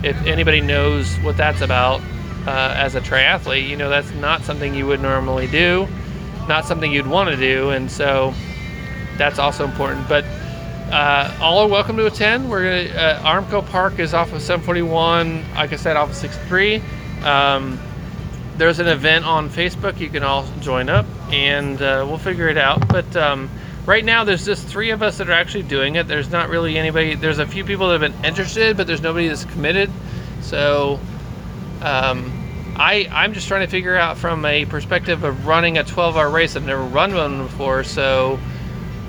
if 0.03 0.15
anybody 0.25 0.61
knows 0.61 1.15
what 1.17 1.37
that's 1.37 1.61
about 1.61 2.01
uh, 2.45 2.73
as 2.77 2.95
a 2.95 3.01
triathlete, 3.01 3.67
you 3.67 3.75
know 3.75 3.89
that's 3.89 4.11
not 4.13 4.41
something 4.41 4.73
you 4.73 4.85
would 4.85 5.01
normally 5.01 5.47
do, 5.47 5.87
not 6.47 6.65
something 6.65 6.91
you'd 6.91 7.07
want 7.07 7.29
to 7.29 7.35
do, 7.35 7.71
and 7.71 7.91
so 7.91 8.33
that's 9.17 9.39
also 9.39 9.65
important. 9.65 10.07
But 10.07 10.23
uh, 10.91 11.35
all 11.41 11.59
are 11.59 11.67
welcome 11.67 11.97
to 11.97 12.05
attend. 12.05 12.49
We're 12.49 12.87
gonna, 12.87 12.97
uh, 12.97 13.21
Armco 13.23 13.67
Park 13.67 13.99
is 13.99 14.13
off 14.13 14.31
of 14.31 14.41
741, 14.41 15.53
like 15.55 15.73
I 15.73 15.75
said, 15.75 15.97
off 15.97 16.11
of 16.11 16.15
63. 16.15 16.81
Um, 17.23 17.79
there's 18.55 18.79
an 18.79 18.87
event 18.87 19.25
on 19.25 19.49
Facebook. 19.49 19.99
You 19.99 20.09
can 20.09 20.23
all 20.23 20.47
join 20.61 20.87
up, 20.87 21.05
and 21.31 21.81
uh, 21.81 22.05
we'll 22.07 22.17
figure 22.17 22.47
it 22.47 22.57
out. 22.57 22.87
But 22.87 23.15
um, 23.15 23.49
right 23.85 24.03
now, 24.03 24.23
there's 24.23 24.45
just 24.45 24.67
three 24.67 24.91
of 24.91 25.01
us 25.01 25.17
that 25.17 25.29
are 25.29 25.33
actually 25.33 25.63
doing 25.63 25.95
it. 25.95 26.07
There's 26.07 26.31
not 26.31 26.49
really 26.49 26.77
anybody. 26.77 27.15
There's 27.15 27.39
a 27.39 27.47
few 27.47 27.63
people 27.63 27.89
that 27.89 28.01
have 28.01 28.11
been 28.11 28.25
interested, 28.25 28.77
but 28.77 28.87
there's 28.87 29.01
nobody 29.01 29.27
that's 29.27 29.45
committed. 29.45 29.89
So 30.41 30.99
um, 31.81 32.73
I 32.77 33.07
I'm 33.11 33.33
just 33.33 33.47
trying 33.47 33.65
to 33.65 33.71
figure 33.71 33.95
out 33.95 34.17
from 34.17 34.45
a 34.45 34.65
perspective 34.65 35.23
of 35.23 35.45
running 35.47 35.77
a 35.77 35.83
12-hour 35.83 36.29
race. 36.29 36.55
I've 36.55 36.65
never 36.65 36.83
run 36.83 37.13
one 37.13 37.43
before, 37.43 37.83
so 37.83 38.39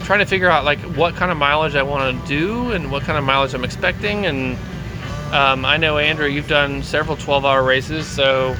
trying 0.01 0.21
to 0.21 0.27
figure 0.27 0.49
out 0.49 0.65
like 0.65 0.79
what 0.97 1.15
kind 1.17 1.31
of 1.31 1.37
mileage 1.37 1.75
I 1.75 1.83
want 1.83 2.21
to 2.21 2.27
do 2.27 2.73
and 2.73 2.91
what 2.91 3.03
kind 3.03 3.19
of 3.19 3.25
mileage 3.25 3.55
I'm 3.55 3.65
expecting. 3.65 4.27
And 4.27 4.57
um, 5.33 5.65
I 5.65 5.77
know 5.77 5.99
Andrew, 5.99 6.27
you've 6.27 6.49
done 6.49 6.83
several 6.83 7.17
12-hour 7.17 7.63
races, 7.63 8.07
so 8.07 8.57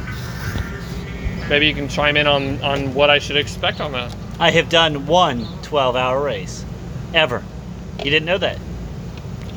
maybe 1.49 1.67
you 1.67 1.75
can 1.75 1.89
chime 1.89 2.17
in 2.17 2.27
on 2.27 2.61
on 2.63 2.95
what 2.95 3.11
I 3.11 3.19
should 3.19 3.37
expect 3.37 3.81
on 3.81 3.93
that. 3.93 4.15
I 4.39 4.51
have 4.51 4.69
done 4.69 5.07
one 5.07 5.47
12 5.63 5.97
hour 5.97 6.23
race. 6.23 6.65
Ever. 7.15 7.43
You 7.99 8.11
didn't 8.11 8.27
know 8.27 8.39
that. 8.39 8.59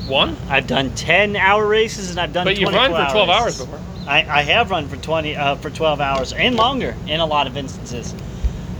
One, 0.08 0.36
I've 0.48 0.66
done 0.66 0.94
10 0.94 1.36
hour 1.36 1.66
races 1.66 2.10
and 2.10 2.18
I've 2.18 2.32
done 2.32 2.44
but 2.44 2.58
you've 2.58 2.72
run 2.72 2.90
for 2.90 3.12
12 3.12 3.28
hours 3.28 3.44
races. 3.44 3.66
before. 3.66 3.80
I, 4.06 4.40
I 4.40 4.42
have 4.42 4.70
run 4.70 4.88
for 4.88 4.96
20 4.96 5.36
uh, 5.36 5.54
for 5.56 5.70
12 5.70 6.00
hours 6.00 6.32
and 6.32 6.56
longer 6.56 6.96
in 7.06 7.20
a 7.20 7.26
lot 7.26 7.46
of 7.46 7.56
instances. 7.56 8.14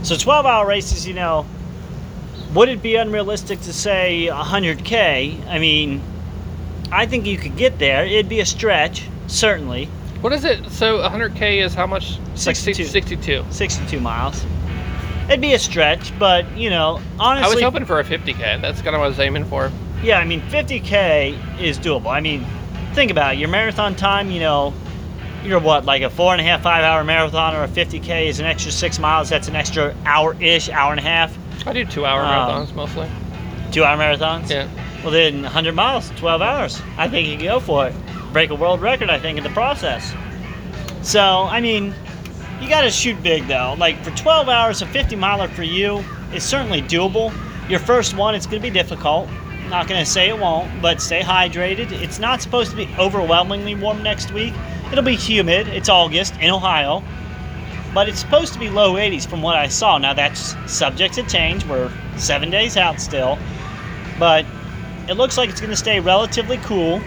So 0.01 0.17
12 0.17 0.45
hour 0.45 0.67
races, 0.67 1.07
you 1.07 1.13
know, 1.13 1.45
would 2.53 2.67
it 2.67 2.81
be 2.81 2.95
unrealistic 2.95 3.61
to 3.61 3.73
say 3.73 4.27
100k? 4.29 5.47
I 5.47 5.59
mean, 5.59 6.01
I 6.91 7.05
think 7.05 7.25
you 7.25 7.37
could 7.37 7.55
get 7.55 7.79
there. 7.79 8.05
It'd 8.05 8.27
be 8.29 8.41
a 8.41 8.45
stretch, 8.45 9.07
certainly. 9.27 9.87
What 10.23 10.31
is 10.31 10.45
it? 10.45 10.71
So 10.71 10.99
100k 10.99 11.61
is 11.61 11.73
how 11.73 11.85
much? 11.85 12.17
62. 12.35 12.85
62. 12.85 13.43
62 13.49 13.99
miles. 13.99 14.45
It'd 15.27 15.41
be 15.41 15.53
a 15.53 15.59
stretch, 15.59 16.17
but 16.17 16.49
you 16.57 16.69
know, 16.69 17.01
honestly, 17.19 17.51
I 17.51 17.53
was 17.53 17.61
hoping 17.61 17.83
for 17.83 17.99
a 17.99 18.05
50k. 18.05 18.61
That's 18.61 18.81
kind 18.81 18.95
of 18.95 19.01
what 19.01 19.05
I 19.05 19.09
was 19.09 19.19
aiming 19.19 19.43
for. 19.43 19.69
Yeah, 20.01 20.19
I 20.19 20.23
mean, 20.23 20.39
50k 20.43 21.59
is 21.59 21.77
doable. 21.77 22.07
I 22.09 22.21
mean, 22.21 22.45
think 22.93 23.11
about 23.11 23.33
it. 23.33 23.39
Your 23.39 23.49
marathon 23.49 23.95
time, 23.95 24.31
you 24.31 24.39
know, 24.39 24.73
you're 25.43 25.59
what, 25.59 25.83
like 25.83 26.03
a 26.03 26.09
four 26.09 26.31
and 26.31 26.39
a 26.39 26.43
half, 26.45 26.61
five 26.63 26.85
hour 26.85 27.03
marathon, 27.03 27.53
or 27.53 27.65
a 27.65 27.67
50k 27.67 28.27
is 28.27 28.39
an 28.39 28.45
extra 28.45 28.71
six 28.71 28.99
miles. 28.99 29.27
That's 29.27 29.49
an 29.49 29.57
extra 29.57 29.93
hour 30.05 30.41
ish, 30.41 30.69
hour 30.69 30.91
and 30.91 31.01
a 31.01 31.03
half. 31.03 31.37
I 31.67 31.73
do 31.73 31.83
two-hour 31.83 32.21
Um, 32.21 32.27
marathons 32.29 32.73
mostly. 32.73 33.09
Two 33.73 33.83
hour 33.83 33.97
marathons. 33.97 34.49
Yeah. 34.49 34.69
Well, 35.03 35.11
then 35.11 35.43
100 35.43 35.75
miles, 35.75 36.11
12 36.15 36.41
hours. 36.41 36.81
I 36.97 37.09
think 37.09 37.27
you 37.27 37.35
can 37.35 37.45
go 37.45 37.59
for 37.59 37.87
it. 37.87 37.93
Break 38.33 38.49
a 38.49 38.55
world 38.55 38.81
record, 38.81 39.09
I 39.09 39.19
think, 39.19 39.37
in 39.37 39.43
the 39.43 39.51
process. 39.51 40.13
So, 41.03 41.21
I 41.43 41.61
mean, 41.61 41.93
you 42.59 42.67
got 42.67 42.81
to 42.81 42.89
shoot 42.89 43.21
big 43.21 43.47
though. 43.47 43.75
Like 43.77 44.03
for 44.03 44.11
12 44.11 44.49
hours, 44.49 44.81
a 44.81 44.87
50 44.87 45.15
miler 45.15 45.47
for 45.47 45.63
you 45.63 46.03
is 46.33 46.43
certainly 46.43 46.81
doable. 46.81 47.31
Your 47.69 47.79
first 47.79 48.15
one, 48.17 48.35
it's 48.35 48.45
going 48.45 48.61
to 48.61 48.67
be 48.67 48.73
difficult. 48.73 49.29
Not 49.69 49.87
going 49.87 50.03
to 50.03 50.09
say 50.09 50.29
it 50.29 50.37
won't, 50.39 50.81
but 50.81 51.01
stay 51.01 51.21
hydrated. 51.21 51.91
It's 51.91 52.19
not 52.19 52.41
supposed 52.41 52.71
to 52.71 52.77
be 52.77 52.87
overwhelmingly 52.97 53.75
warm 53.75 54.01
next 54.03 54.31
week. 54.31 54.53
It'll 54.91 55.03
be 55.03 55.15
humid. 55.15 55.67
It's 55.67 55.89
August 55.89 56.35
in 56.41 56.49
Ohio. 56.49 57.03
but 57.93 58.09
it's 58.09 58.19
supposed 58.19 58.53
to 58.53 58.59
be 58.59 58.69
low 58.69 58.93
80s 58.93 59.27
from 59.27 59.41
what 59.41 59.55
I 59.55 59.67
saw. 59.67 59.97
Now 59.97 60.13
that's 60.13 60.55
subject 60.71 61.13
to 61.15 61.23
change. 61.23 61.65
We're 61.65 61.91
seven 62.17 62.49
days 62.49 62.75
out 62.75 62.99
still, 62.99 63.37
but 64.17 64.45
it 65.07 65.13
looks 65.13 65.37
like 65.37 65.49
it's 65.49 65.59
going 65.61 65.71
to 65.71 65.77
stay 65.77 65.99
relatively 65.99 66.57
cool. 66.57 67.01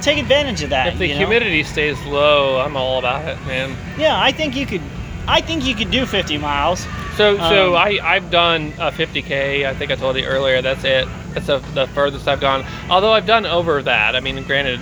Take 0.00 0.18
advantage 0.18 0.62
of 0.62 0.70
that. 0.70 0.88
If 0.88 0.98
the 0.98 1.06
you 1.06 1.14
know? 1.14 1.18
humidity 1.20 1.62
stays 1.62 2.00
low, 2.04 2.60
I'm 2.60 2.76
all 2.76 2.98
about 2.98 3.26
it, 3.26 3.44
man. 3.46 3.76
Yeah, 3.98 4.20
I 4.20 4.32
think 4.32 4.56
you 4.56 4.66
could. 4.66 4.82
I 5.28 5.40
think 5.40 5.64
you 5.64 5.74
could 5.74 5.90
do 5.90 6.06
50 6.06 6.38
miles. 6.38 6.86
So, 7.16 7.36
so 7.36 7.70
Um, 7.70 7.74
I 7.74 7.98
I've 8.02 8.30
done 8.30 8.72
a 8.78 8.92
50k. 8.92 9.66
I 9.66 9.74
think 9.74 9.90
I 9.90 9.96
told 9.96 10.16
you 10.16 10.24
earlier. 10.24 10.62
That's 10.62 10.84
it. 10.84 11.08
That's 11.34 11.46
the, 11.46 11.58
the 11.74 11.86
furthest 11.88 12.28
I've 12.28 12.40
gone. 12.40 12.64
Although 12.90 13.12
I've 13.12 13.26
done 13.26 13.44
over 13.44 13.82
that. 13.82 14.14
I 14.14 14.20
mean, 14.20 14.40
granted, 14.44 14.78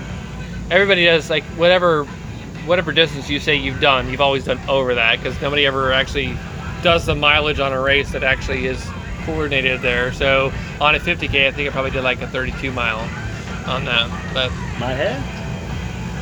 everybody 0.71 1.07
does 1.07 1.31
like 1.31 1.45
whatever 1.57 2.05
whatever 2.67 2.93
distance 2.93 3.31
you 3.31 3.39
say 3.41 3.55
you've 3.55 3.81
done. 3.81 4.09
You've 4.11 4.21
always 4.21 4.45
done 4.45 4.59
over 4.69 4.95
that 4.95 5.19
because 5.19 5.41
nobody 5.41 5.65
ever 5.67 5.93
actually 5.93 6.37
does 6.83 7.07
the 7.07 7.15
mileage 7.15 7.61
on 7.61 7.73
a 7.73 7.81
race 7.81 8.13
that 8.13 8.23
actually 8.23 8.67
is 8.67 8.85
coordinated 9.25 9.81
there. 9.81 10.13
So 10.13 10.53
on 10.81 10.95
a 10.95 10.99
50k, 10.99 11.47
I 11.47 11.53
think 11.53 11.69
I 11.69 11.73
probably 11.73 11.91
did 11.91 12.05
like 12.05 12.21
a 12.21 12.27
32 12.29 12.71
mile 12.73 13.01
on 13.67 13.85
that. 13.87 14.11
But 14.35 14.51
My 14.79 14.93
head. 14.93 15.23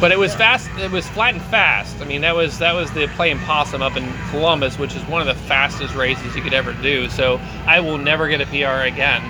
but 0.01 0.11
it 0.13 0.19
was 0.19 0.35
fast. 0.35 0.69
It 0.79 0.91
was 0.91 1.07
flat 1.09 1.35
and 1.35 1.43
fast. 1.45 2.01
I 2.01 2.05
mean, 2.05 2.21
that 2.23 2.35
was 2.35 2.59
that 2.59 2.73
was 2.73 2.91
the 2.93 3.07
playing 3.09 3.39
possum 3.41 3.83
up 3.83 3.97
in 3.97 4.13
Columbus, 4.31 4.79
which 4.79 4.95
is 4.97 5.03
one 5.05 5.21
of 5.21 5.27
the 5.29 5.41
fastest 5.45 5.95
races 5.95 6.35
you 6.37 6.43
could 6.43 6.55
ever 6.55 6.73
do. 6.75 7.09
So 7.09 7.41
I 7.67 7.81
will 7.81 7.99
never 7.99 8.29
get 8.29 8.41
a 8.41 8.47
PR 8.47 8.85
again. 8.87 9.23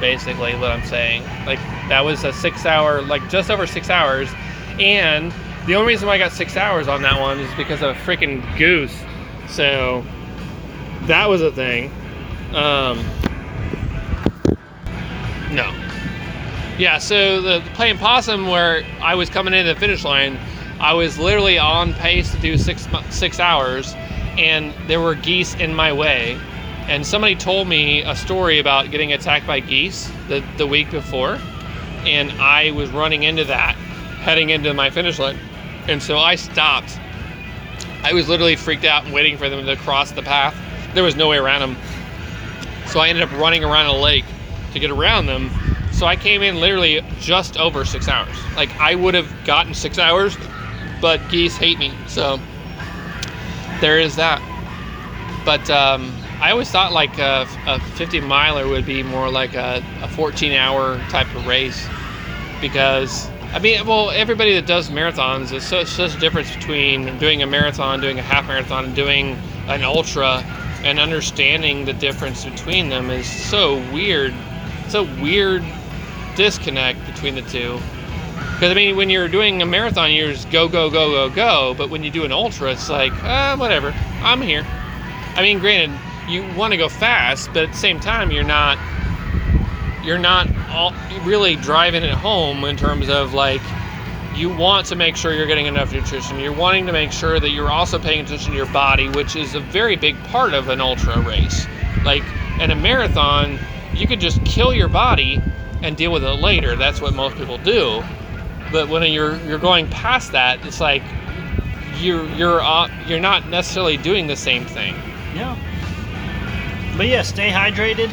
Basically, 0.00 0.54
what 0.54 0.70
I'm 0.70 0.84
saying. 0.86 1.22
Like 1.44 1.58
that 1.88 2.00
was 2.04 2.24
a 2.24 2.32
six-hour, 2.32 3.02
like 3.02 3.28
just 3.28 3.50
over 3.50 3.66
six 3.66 3.90
hours, 3.90 4.28
and 4.78 5.32
the 5.66 5.74
only 5.74 5.88
reason 5.88 6.08
why 6.08 6.14
I 6.14 6.18
got 6.18 6.32
six 6.32 6.56
hours 6.56 6.88
on 6.88 7.02
that 7.02 7.20
one 7.20 7.38
is 7.40 7.52
because 7.56 7.82
of 7.82 7.96
a 7.96 8.00
freaking 8.00 8.42
goose. 8.56 8.96
So 9.48 10.04
that 11.02 11.28
was 11.28 11.42
a 11.42 11.50
thing. 11.50 11.90
Um, 12.54 13.04
no. 15.50 15.70
Yeah, 16.78 16.98
so 16.98 17.42
the, 17.42 17.58
the 17.58 17.70
playing 17.70 17.98
possum 17.98 18.46
where 18.46 18.84
I 19.00 19.16
was 19.16 19.28
coming 19.28 19.52
into 19.52 19.74
the 19.74 19.80
finish 19.80 20.04
line, 20.04 20.38
I 20.78 20.94
was 20.94 21.18
literally 21.18 21.58
on 21.58 21.92
pace 21.94 22.30
to 22.30 22.38
do 22.38 22.56
six 22.56 22.86
six 23.10 23.40
hours, 23.40 23.94
and 24.38 24.72
there 24.86 25.00
were 25.00 25.16
geese 25.16 25.56
in 25.56 25.74
my 25.74 25.92
way. 25.92 26.38
And 26.86 27.04
somebody 27.04 27.34
told 27.34 27.66
me 27.66 28.02
a 28.02 28.14
story 28.14 28.60
about 28.60 28.92
getting 28.92 29.12
attacked 29.12 29.44
by 29.44 29.58
geese 29.58 30.08
the, 30.28 30.42
the 30.56 30.68
week 30.68 30.88
before, 30.92 31.40
and 32.04 32.30
I 32.40 32.70
was 32.70 32.90
running 32.90 33.24
into 33.24 33.44
that, 33.44 33.74
heading 34.20 34.50
into 34.50 34.72
my 34.72 34.88
finish 34.88 35.18
line. 35.18 35.36
And 35.88 36.00
so 36.00 36.16
I 36.16 36.36
stopped. 36.36 36.96
I 38.04 38.12
was 38.12 38.28
literally 38.28 38.54
freaked 38.54 38.84
out 38.84 39.04
and 39.04 39.12
waiting 39.12 39.36
for 39.36 39.48
them 39.48 39.66
to 39.66 39.74
cross 39.76 40.12
the 40.12 40.22
path. 40.22 40.54
There 40.94 41.02
was 41.02 41.16
no 41.16 41.28
way 41.28 41.38
around 41.38 41.60
them. 41.60 41.76
So 42.86 43.00
I 43.00 43.08
ended 43.08 43.24
up 43.24 43.32
running 43.32 43.64
around 43.64 43.86
a 43.86 43.96
lake 43.96 44.24
to 44.72 44.78
get 44.78 44.92
around 44.92 45.26
them. 45.26 45.50
So 45.98 46.06
I 46.06 46.14
came 46.14 46.42
in 46.42 46.60
literally 46.60 47.00
just 47.18 47.58
over 47.58 47.84
six 47.84 48.06
hours. 48.06 48.36
Like 48.54 48.70
I 48.78 48.94
would 48.94 49.14
have 49.14 49.28
gotten 49.44 49.74
six 49.74 49.98
hours, 49.98 50.36
but 51.00 51.20
geese 51.28 51.56
hate 51.56 51.76
me. 51.76 51.92
So 52.06 52.38
there 53.80 53.98
is 53.98 54.14
that. 54.14 54.40
But 55.44 55.68
um, 55.70 56.14
I 56.40 56.52
always 56.52 56.70
thought 56.70 56.92
like 56.92 57.18
a, 57.18 57.48
a 57.66 57.80
50 57.80 58.20
miler 58.20 58.68
would 58.68 58.86
be 58.86 59.02
more 59.02 59.28
like 59.28 59.54
a, 59.54 59.82
a 60.00 60.06
14 60.06 60.52
hour 60.52 60.98
type 61.10 61.26
of 61.34 61.48
race 61.48 61.88
because 62.60 63.28
I 63.52 63.58
mean, 63.58 63.84
well, 63.84 64.12
everybody 64.12 64.54
that 64.54 64.66
does 64.66 64.90
marathons, 64.90 65.50
there's 65.50 65.64
such, 65.64 65.88
such 65.88 66.14
a 66.14 66.20
difference 66.20 66.54
between 66.54 67.18
doing 67.18 67.42
a 67.42 67.46
marathon, 67.48 68.00
doing 68.00 68.20
a 68.20 68.22
half 68.22 68.46
marathon, 68.46 68.84
and 68.84 68.94
doing 68.94 69.36
an 69.66 69.82
ultra, 69.82 70.44
and 70.84 71.00
understanding 71.00 71.86
the 71.86 71.94
difference 71.94 72.44
between 72.44 72.88
them 72.88 73.10
is 73.10 73.28
so 73.28 73.78
weird. 73.92 74.32
It's 74.84 74.94
a 74.94 75.02
weird 75.02 75.64
disconnect 76.38 77.04
between 77.04 77.34
the 77.34 77.42
two. 77.42 77.80
Because 78.54 78.70
I 78.70 78.74
mean, 78.74 78.96
when 78.96 79.10
you're 79.10 79.28
doing 79.28 79.60
a 79.60 79.66
marathon, 79.66 80.12
you're 80.12 80.32
just 80.32 80.50
go, 80.50 80.68
go, 80.68 80.88
go, 80.88 81.10
go, 81.10 81.34
go. 81.34 81.74
But 81.76 81.90
when 81.90 82.04
you 82.04 82.12
do 82.12 82.24
an 82.24 82.30
ultra, 82.30 82.70
it's 82.70 82.88
like, 82.88 83.12
ah, 83.24 83.56
whatever. 83.58 83.92
I'm 84.22 84.40
here. 84.40 84.64
I 85.34 85.42
mean, 85.42 85.58
granted, 85.58 85.98
you 86.28 86.48
want 86.56 86.72
to 86.72 86.76
go 86.76 86.88
fast, 86.88 87.48
but 87.52 87.64
at 87.64 87.72
the 87.72 87.76
same 87.76 87.98
time, 87.98 88.30
you're 88.30 88.44
not 88.44 88.78
you're 90.04 90.18
not 90.18 90.48
all, 90.70 90.94
really 91.24 91.56
driving 91.56 92.04
it 92.04 92.14
home 92.14 92.64
in 92.64 92.76
terms 92.76 93.08
of 93.08 93.34
like 93.34 93.60
you 94.36 94.48
want 94.48 94.86
to 94.86 94.94
make 94.94 95.16
sure 95.16 95.34
you're 95.34 95.46
getting 95.46 95.66
enough 95.66 95.92
nutrition. 95.92 96.38
You're 96.38 96.52
wanting 96.52 96.86
to 96.86 96.92
make 96.92 97.10
sure 97.10 97.40
that 97.40 97.50
you're 97.50 97.70
also 97.70 97.98
paying 97.98 98.20
attention 98.24 98.52
to 98.52 98.56
your 98.56 98.72
body, 98.72 99.08
which 99.08 99.34
is 99.34 99.56
a 99.56 99.60
very 99.60 99.96
big 99.96 100.16
part 100.24 100.54
of 100.54 100.68
an 100.68 100.80
ultra 100.80 101.20
race. 101.20 101.66
Like 102.04 102.22
in 102.60 102.70
a 102.70 102.76
marathon, 102.76 103.58
you 103.92 104.06
could 104.06 104.20
just 104.20 104.44
kill 104.44 104.72
your 104.72 104.88
body 104.88 105.42
and 105.82 105.96
deal 105.96 106.12
with 106.12 106.24
it 106.24 106.28
later. 106.28 106.76
That's 106.76 107.00
what 107.00 107.14
most 107.14 107.36
people 107.36 107.58
do. 107.58 108.02
But 108.72 108.88
when 108.88 109.10
you're 109.10 109.36
you're 109.44 109.58
going 109.58 109.88
past 109.88 110.32
that, 110.32 110.64
it's 110.66 110.80
like 110.80 111.02
you're 111.98 112.26
you're 112.30 112.60
uh, 112.60 112.88
you're 113.06 113.20
not 113.20 113.48
necessarily 113.48 113.96
doing 113.96 114.26
the 114.26 114.36
same 114.36 114.64
thing. 114.66 114.94
Yeah. 115.34 115.56
But 116.96 117.06
yeah, 117.06 117.22
stay 117.22 117.50
hydrated. 117.50 118.10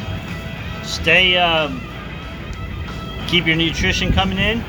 Stay. 0.84 1.36
Um, 1.36 1.82
keep 3.28 3.46
your 3.46 3.56
nutrition 3.56 4.12
coming 4.12 4.38
in. 4.38 4.64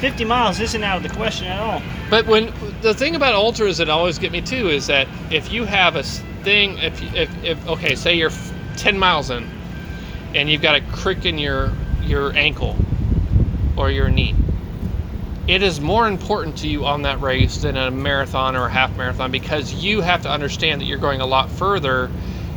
50 0.00 0.24
miles 0.24 0.60
isn't 0.60 0.84
out 0.84 0.98
of 0.98 1.02
the 1.02 1.08
question 1.08 1.46
at 1.46 1.58
all. 1.58 1.82
But 2.10 2.26
when 2.26 2.52
the 2.82 2.92
thing 2.92 3.16
about 3.16 3.34
ultras 3.34 3.78
that 3.78 3.88
always 3.88 4.18
get 4.18 4.30
me 4.30 4.42
too 4.42 4.68
is 4.68 4.86
that 4.88 5.08
if 5.30 5.50
you 5.50 5.64
have 5.64 5.96
a 5.96 6.02
thing, 6.02 6.78
if 6.78 7.02
if, 7.14 7.44
if 7.44 7.68
okay, 7.68 7.94
say 7.94 8.14
you're 8.14 8.30
10 8.76 8.98
miles 8.98 9.30
in, 9.30 9.48
and 10.34 10.50
you've 10.50 10.62
got 10.62 10.74
a 10.74 10.80
crick 10.92 11.24
in 11.24 11.38
your 11.38 11.72
your 12.06 12.32
ankle 12.34 12.76
or 13.76 13.90
your 13.90 14.08
knee, 14.08 14.34
it 15.46 15.62
is 15.62 15.80
more 15.80 16.08
important 16.08 16.58
to 16.58 16.68
you 16.68 16.84
on 16.84 17.02
that 17.02 17.20
race 17.20 17.58
than 17.58 17.76
a 17.76 17.90
marathon 17.90 18.56
or 18.56 18.66
a 18.66 18.70
half 18.70 18.96
marathon 18.96 19.30
because 19.30 19.72
you 19.74 20.00
have 20.00 20.22
to 20.22 20.30
understand 20.30 20.80
that 20.80 20.86
you're 20.86 20.98
going 20.98 21.20
a 21.20 21.26
lot 21.26 21.50
further, 21.50 22.10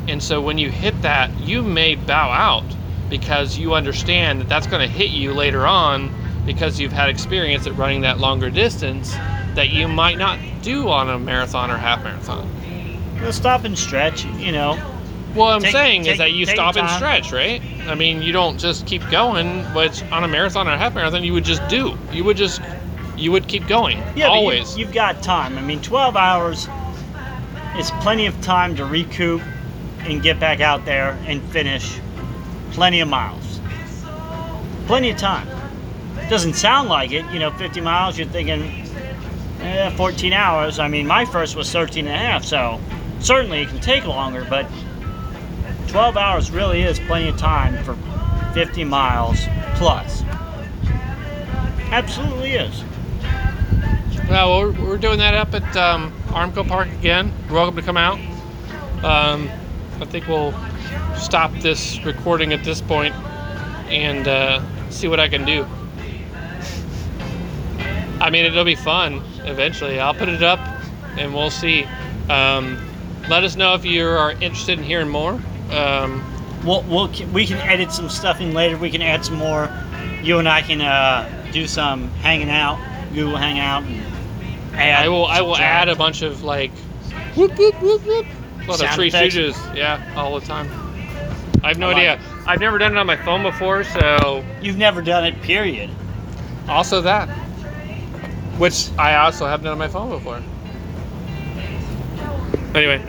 and 0.08 0.24
so 0.24 0.42
when 0.42 0.58
you 0.58 0.72
hit 0.72 1.00
that, 1.04 1.40
you 1.40 1.62
may 1.62 1.96
bow 1.96 2.32
out 2.32 2.66
because 3.10 3.58
you 3.58 3.76
understand 3.76 4.42
that 4.42 4.50
that's 4.50 4.68
going 4.68 4.82
to 4.82 4.92
hit 4.92 5.12
you 5.12 5.34
later 5.34 5.68
on 5.68 6.14
because 6.46 6.80
you've 6.80 6.92
had 6.92 7.10
experience 7.10 7.68
at 7.68 7.76
running 7.78 8.02
that 8.02 8.20
longer 8.20 8.50
distance 8.50 9.14
that 9.54 9.70
you 9.70 9.88
might 9.88 10.18
not 10.18 10.40
do 10.62 10.90
on 10.90 11.10
a 11.10 11.20
marathon 11.20 11.70
or 11.70 11.78
half 11.78 12.04
marathon. 12.04 12.50
We'll 13.22 13.34
stop 13.34 13.66
and 13.66 13.78
stretch, 13.78 14.26
you 14.26 14.52
know. 14.52 14.89
What 15.34 15.54
I'm 15.54 15.62
Take- 15.62 15.72
saying 15.72 16.04
take- 16.04 16.14
is 16.14 16.18
that 16.18 16.32
you 16.32 16.46
stop 16.46 16.76
and 16.76 16.90
stretch, 16.90 17.32
right? 17.32 17.62
I 17.88 17.96
mean, 17.96 18.22
you 18.22 18.32
don't 18.32 18.58
just 18.60 18.86
keep 18.88 19.08
going, 19.10 19.64
which 19.76 20.02
on 20.12 20.24
a 20.24 20.28
marathon 20.28 20.68
or 20.68 20.72
a 20.72 20.78
half 20.78 20.96
marathon 20.96 21.24
you 21.24 21.34
would 21.34 21.46
just 21.46 21.66
do. 21.68 21.98
You 22.12 22.24
would 22.24 22.38
just 22.38 22.62
you 23.16 23.32
would 23.34 23.48
keep 23.48 23.68
going. 23.68 23.98
Yeah, 24.16 24.28
but 24.30 24.34
you- 24.34 24.40
always. 24.40 24.78
you've 24.78 24.94
got 24.94 25.22
time. 25.22 25.58
I 25.58 25.62
mean, 25.62 25.82
12 25.82 26.16
hours 26.16 26.68
is 27.78 27.92
plenty 28.02 28.26
of 28.28 28.42
time 28.42 28.76
to 28.78 28.86
recoup 28.86 29.42
and 30.08 30.22
get 30.24 30.40
back 30.40 30.62
out 30.62 30.86
there 30.86 31.18
and 31.28 31.42
finish 31.52 32.00
plenty 32.72 33.02
of 33.02 33.10
miles. 33.10 33.60
Plenty 34.88 35.10
of 35.12 35.18
time. 35.18 35.48
Doesn't 36.30 36.54
sound 36.54 36.90
like 36.90 37.12
it. 37.12 37.26
You 37.32 37.40
know, 37.40 37.52
50 37.52 37.82
miles, 37.82 38.18
you're 38.18 38.28
thinking, 38.28 38.86
eh, 39.62 39.90
14 39.92 40.32
hours. 40.34 40.80
I 40.80 40.88
mean, 40.88 41.06
my 41.06 41.26
first 41.26 41.56
was 41.56 41.70
13 41.72 42.08
and 42.08 42.16
a 42.16 42.18
half, 42.18 42.44
so 42.46 42.80
certainly 43.20 43.62
it 43.62 43.68
can 43.70 43.80
take 43.80 44.06
longer, 44.06 44.46
but 44.50 44.66
12 45.90 46.18
hours 46.18 46.52
really 46.52 46.84
is 46.84 47.00
plenty 47.00 47.30
of 47.30 47.38
time 47.38 47.84
for 47.84 47.96
50 48.54 48.84
miles 48.84 49.40
plus. 49.74 50.24
Absolutely 51.92 52.52
is. 52.52 52.84
Well, 54.30 54.60
we're, 54.60 54.72
we're 54.74 54.98
doing 55.00 55.18
that 55.18 55.34
up 55.34 55.52
at 55.56 55.76
um, 55.76 56.14
Armco 56.28 56.68
Park 56.68 56.90
again. 56.90 57.34
You're 57.46 57.56
welcome 57.56 57.76
to 57.76 57.82
come 57.82 57.98
out. 57.98 58.20
Um, 59.04 59.50
I 60.00 60.06
think 60.06 60.28
we'll 60.28 60.54
stop 61.16 61.52
this 61.54 62.00
recording 62.06 62.54
at 62.54 62.64
this 62.64 62.82
point 62.82 63.16
and 63.90 64.28
uh, 64.28 64.62
see 64.92 65.08
what 65.08 65.20
I 65.20 65.28
can 65.28 65.44
do. 65.44 65.66
I 68.22 68.30
mean, 68.30 68.46
it'll 68.46 68.64
be 68.64 68.76
fun 68.76 69.24
eventually. 69.46 70.00
I'll 70.00 70.14
put 70.14 70.30
it 70.30 70.44
up 70.44 70.60
and 71.18 71.34
we'll 71.34 71.50
see. 71.50 71.86
Um, 72.30 72.80
let 73.28 73.44
us 73.44 73.56
know 73.56 73.74
if 73.74 73.86
you 73.86 74.08
are 74.08 74.34
interested 74.34 74.78
in 74.78 74.84
hearing 74.84 75.10
more. 75.10 75.42
Um, 75.72 76.24
We'll, 76.64 76.82
we'll 76.84 77.08
we 77.32 77.46
can 77.46 77.58
edit 77.60 77.90
some 77.92 78.10
stuff 78.10 78.42
in 78.42 78.54
later. 78.54 78.76
We 78.76 78.90
can 78.90 79.02
add 79.02 79.24
some 79.24 79.36
more. 79.36 79.70
You 80.22 80.40
and 80.40 80.50
I 80.50 80.62
can 80.62 80.82
uh, 80.82 81.50
do 81.54 81.68
some 81.68 82.10
hanging 82.16 82.50
out, 82.50 82.78
Google 83.14 83.38
Hangout. 83.38 83.84
And 83.84 84.76
add 84.76 85.06
I 85.06 85.08
will. 85.08 85.26
I 85.26 85.40
will 85.40 85.56
add 85.56 85.88
a 85.88 85.96
bunch 85.96 86.22
of 86.22 86.44
like 86.44 86.72
whoop 87.38 87.58
whoop 87.58 87.82
whoop 87.82 88.06
whoop. 88.06 88.26
A 88.64 88.72
lot 88.72 88.84
of 88.84 88.90
Three 88.90 89.08
effects. 89.08 89.36
Stooges. 89.36 89.76
Yeah, 89.76 90.04
all 90.18 90.38
the 90.38 90.46
time. 90.46 90.68
I 91.64 91.70
have 91.70 91.78
no 91.78 91.92
I 91.92 91.94
like 91.94 91.98
idea. 92.00 92.14
it. 92.16 92.20
I've 92.46 92.60
never 92.60 92.78
done 92.78 92.92
it 92.92 92.98
on 92.98 93.08
my 93.08 93.16
phone 93.16 93.42
before, 93.42 93.86
so 93.86 94.44
You've 94.62 94.78
never 94.78 95.02
done 95.02 95.24
it, 95.24 95.42
period. 95.42 95.90
also 96.68 97.00
that. 97.04 97.30
Which 98.58 98.90
I 98.98 99.16
also 99.16 99.46
have 99.46 99.64
done 99.64 99.72
on 99.72 99.78
my 99.78 99.88
phone 99.88 100.10
before. 100.10 100.42
Anyway, 102.76 103.02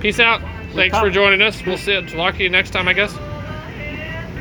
peace 0.00 0.18
out. 0.18 0.40
Thanks 0.76 0.98
for 0.98 1.10
joining 1.10 1.42
us. 1.42 1.64
We'll 1.64 1.78
see. 1.78 2.00
Talk 2.06 2.36
to 2.36 2.42
you 2.42 2.50
next 2.50 2.70
time, 2.70 2.86
I 2.86 2.92
guess. 2.92 3.16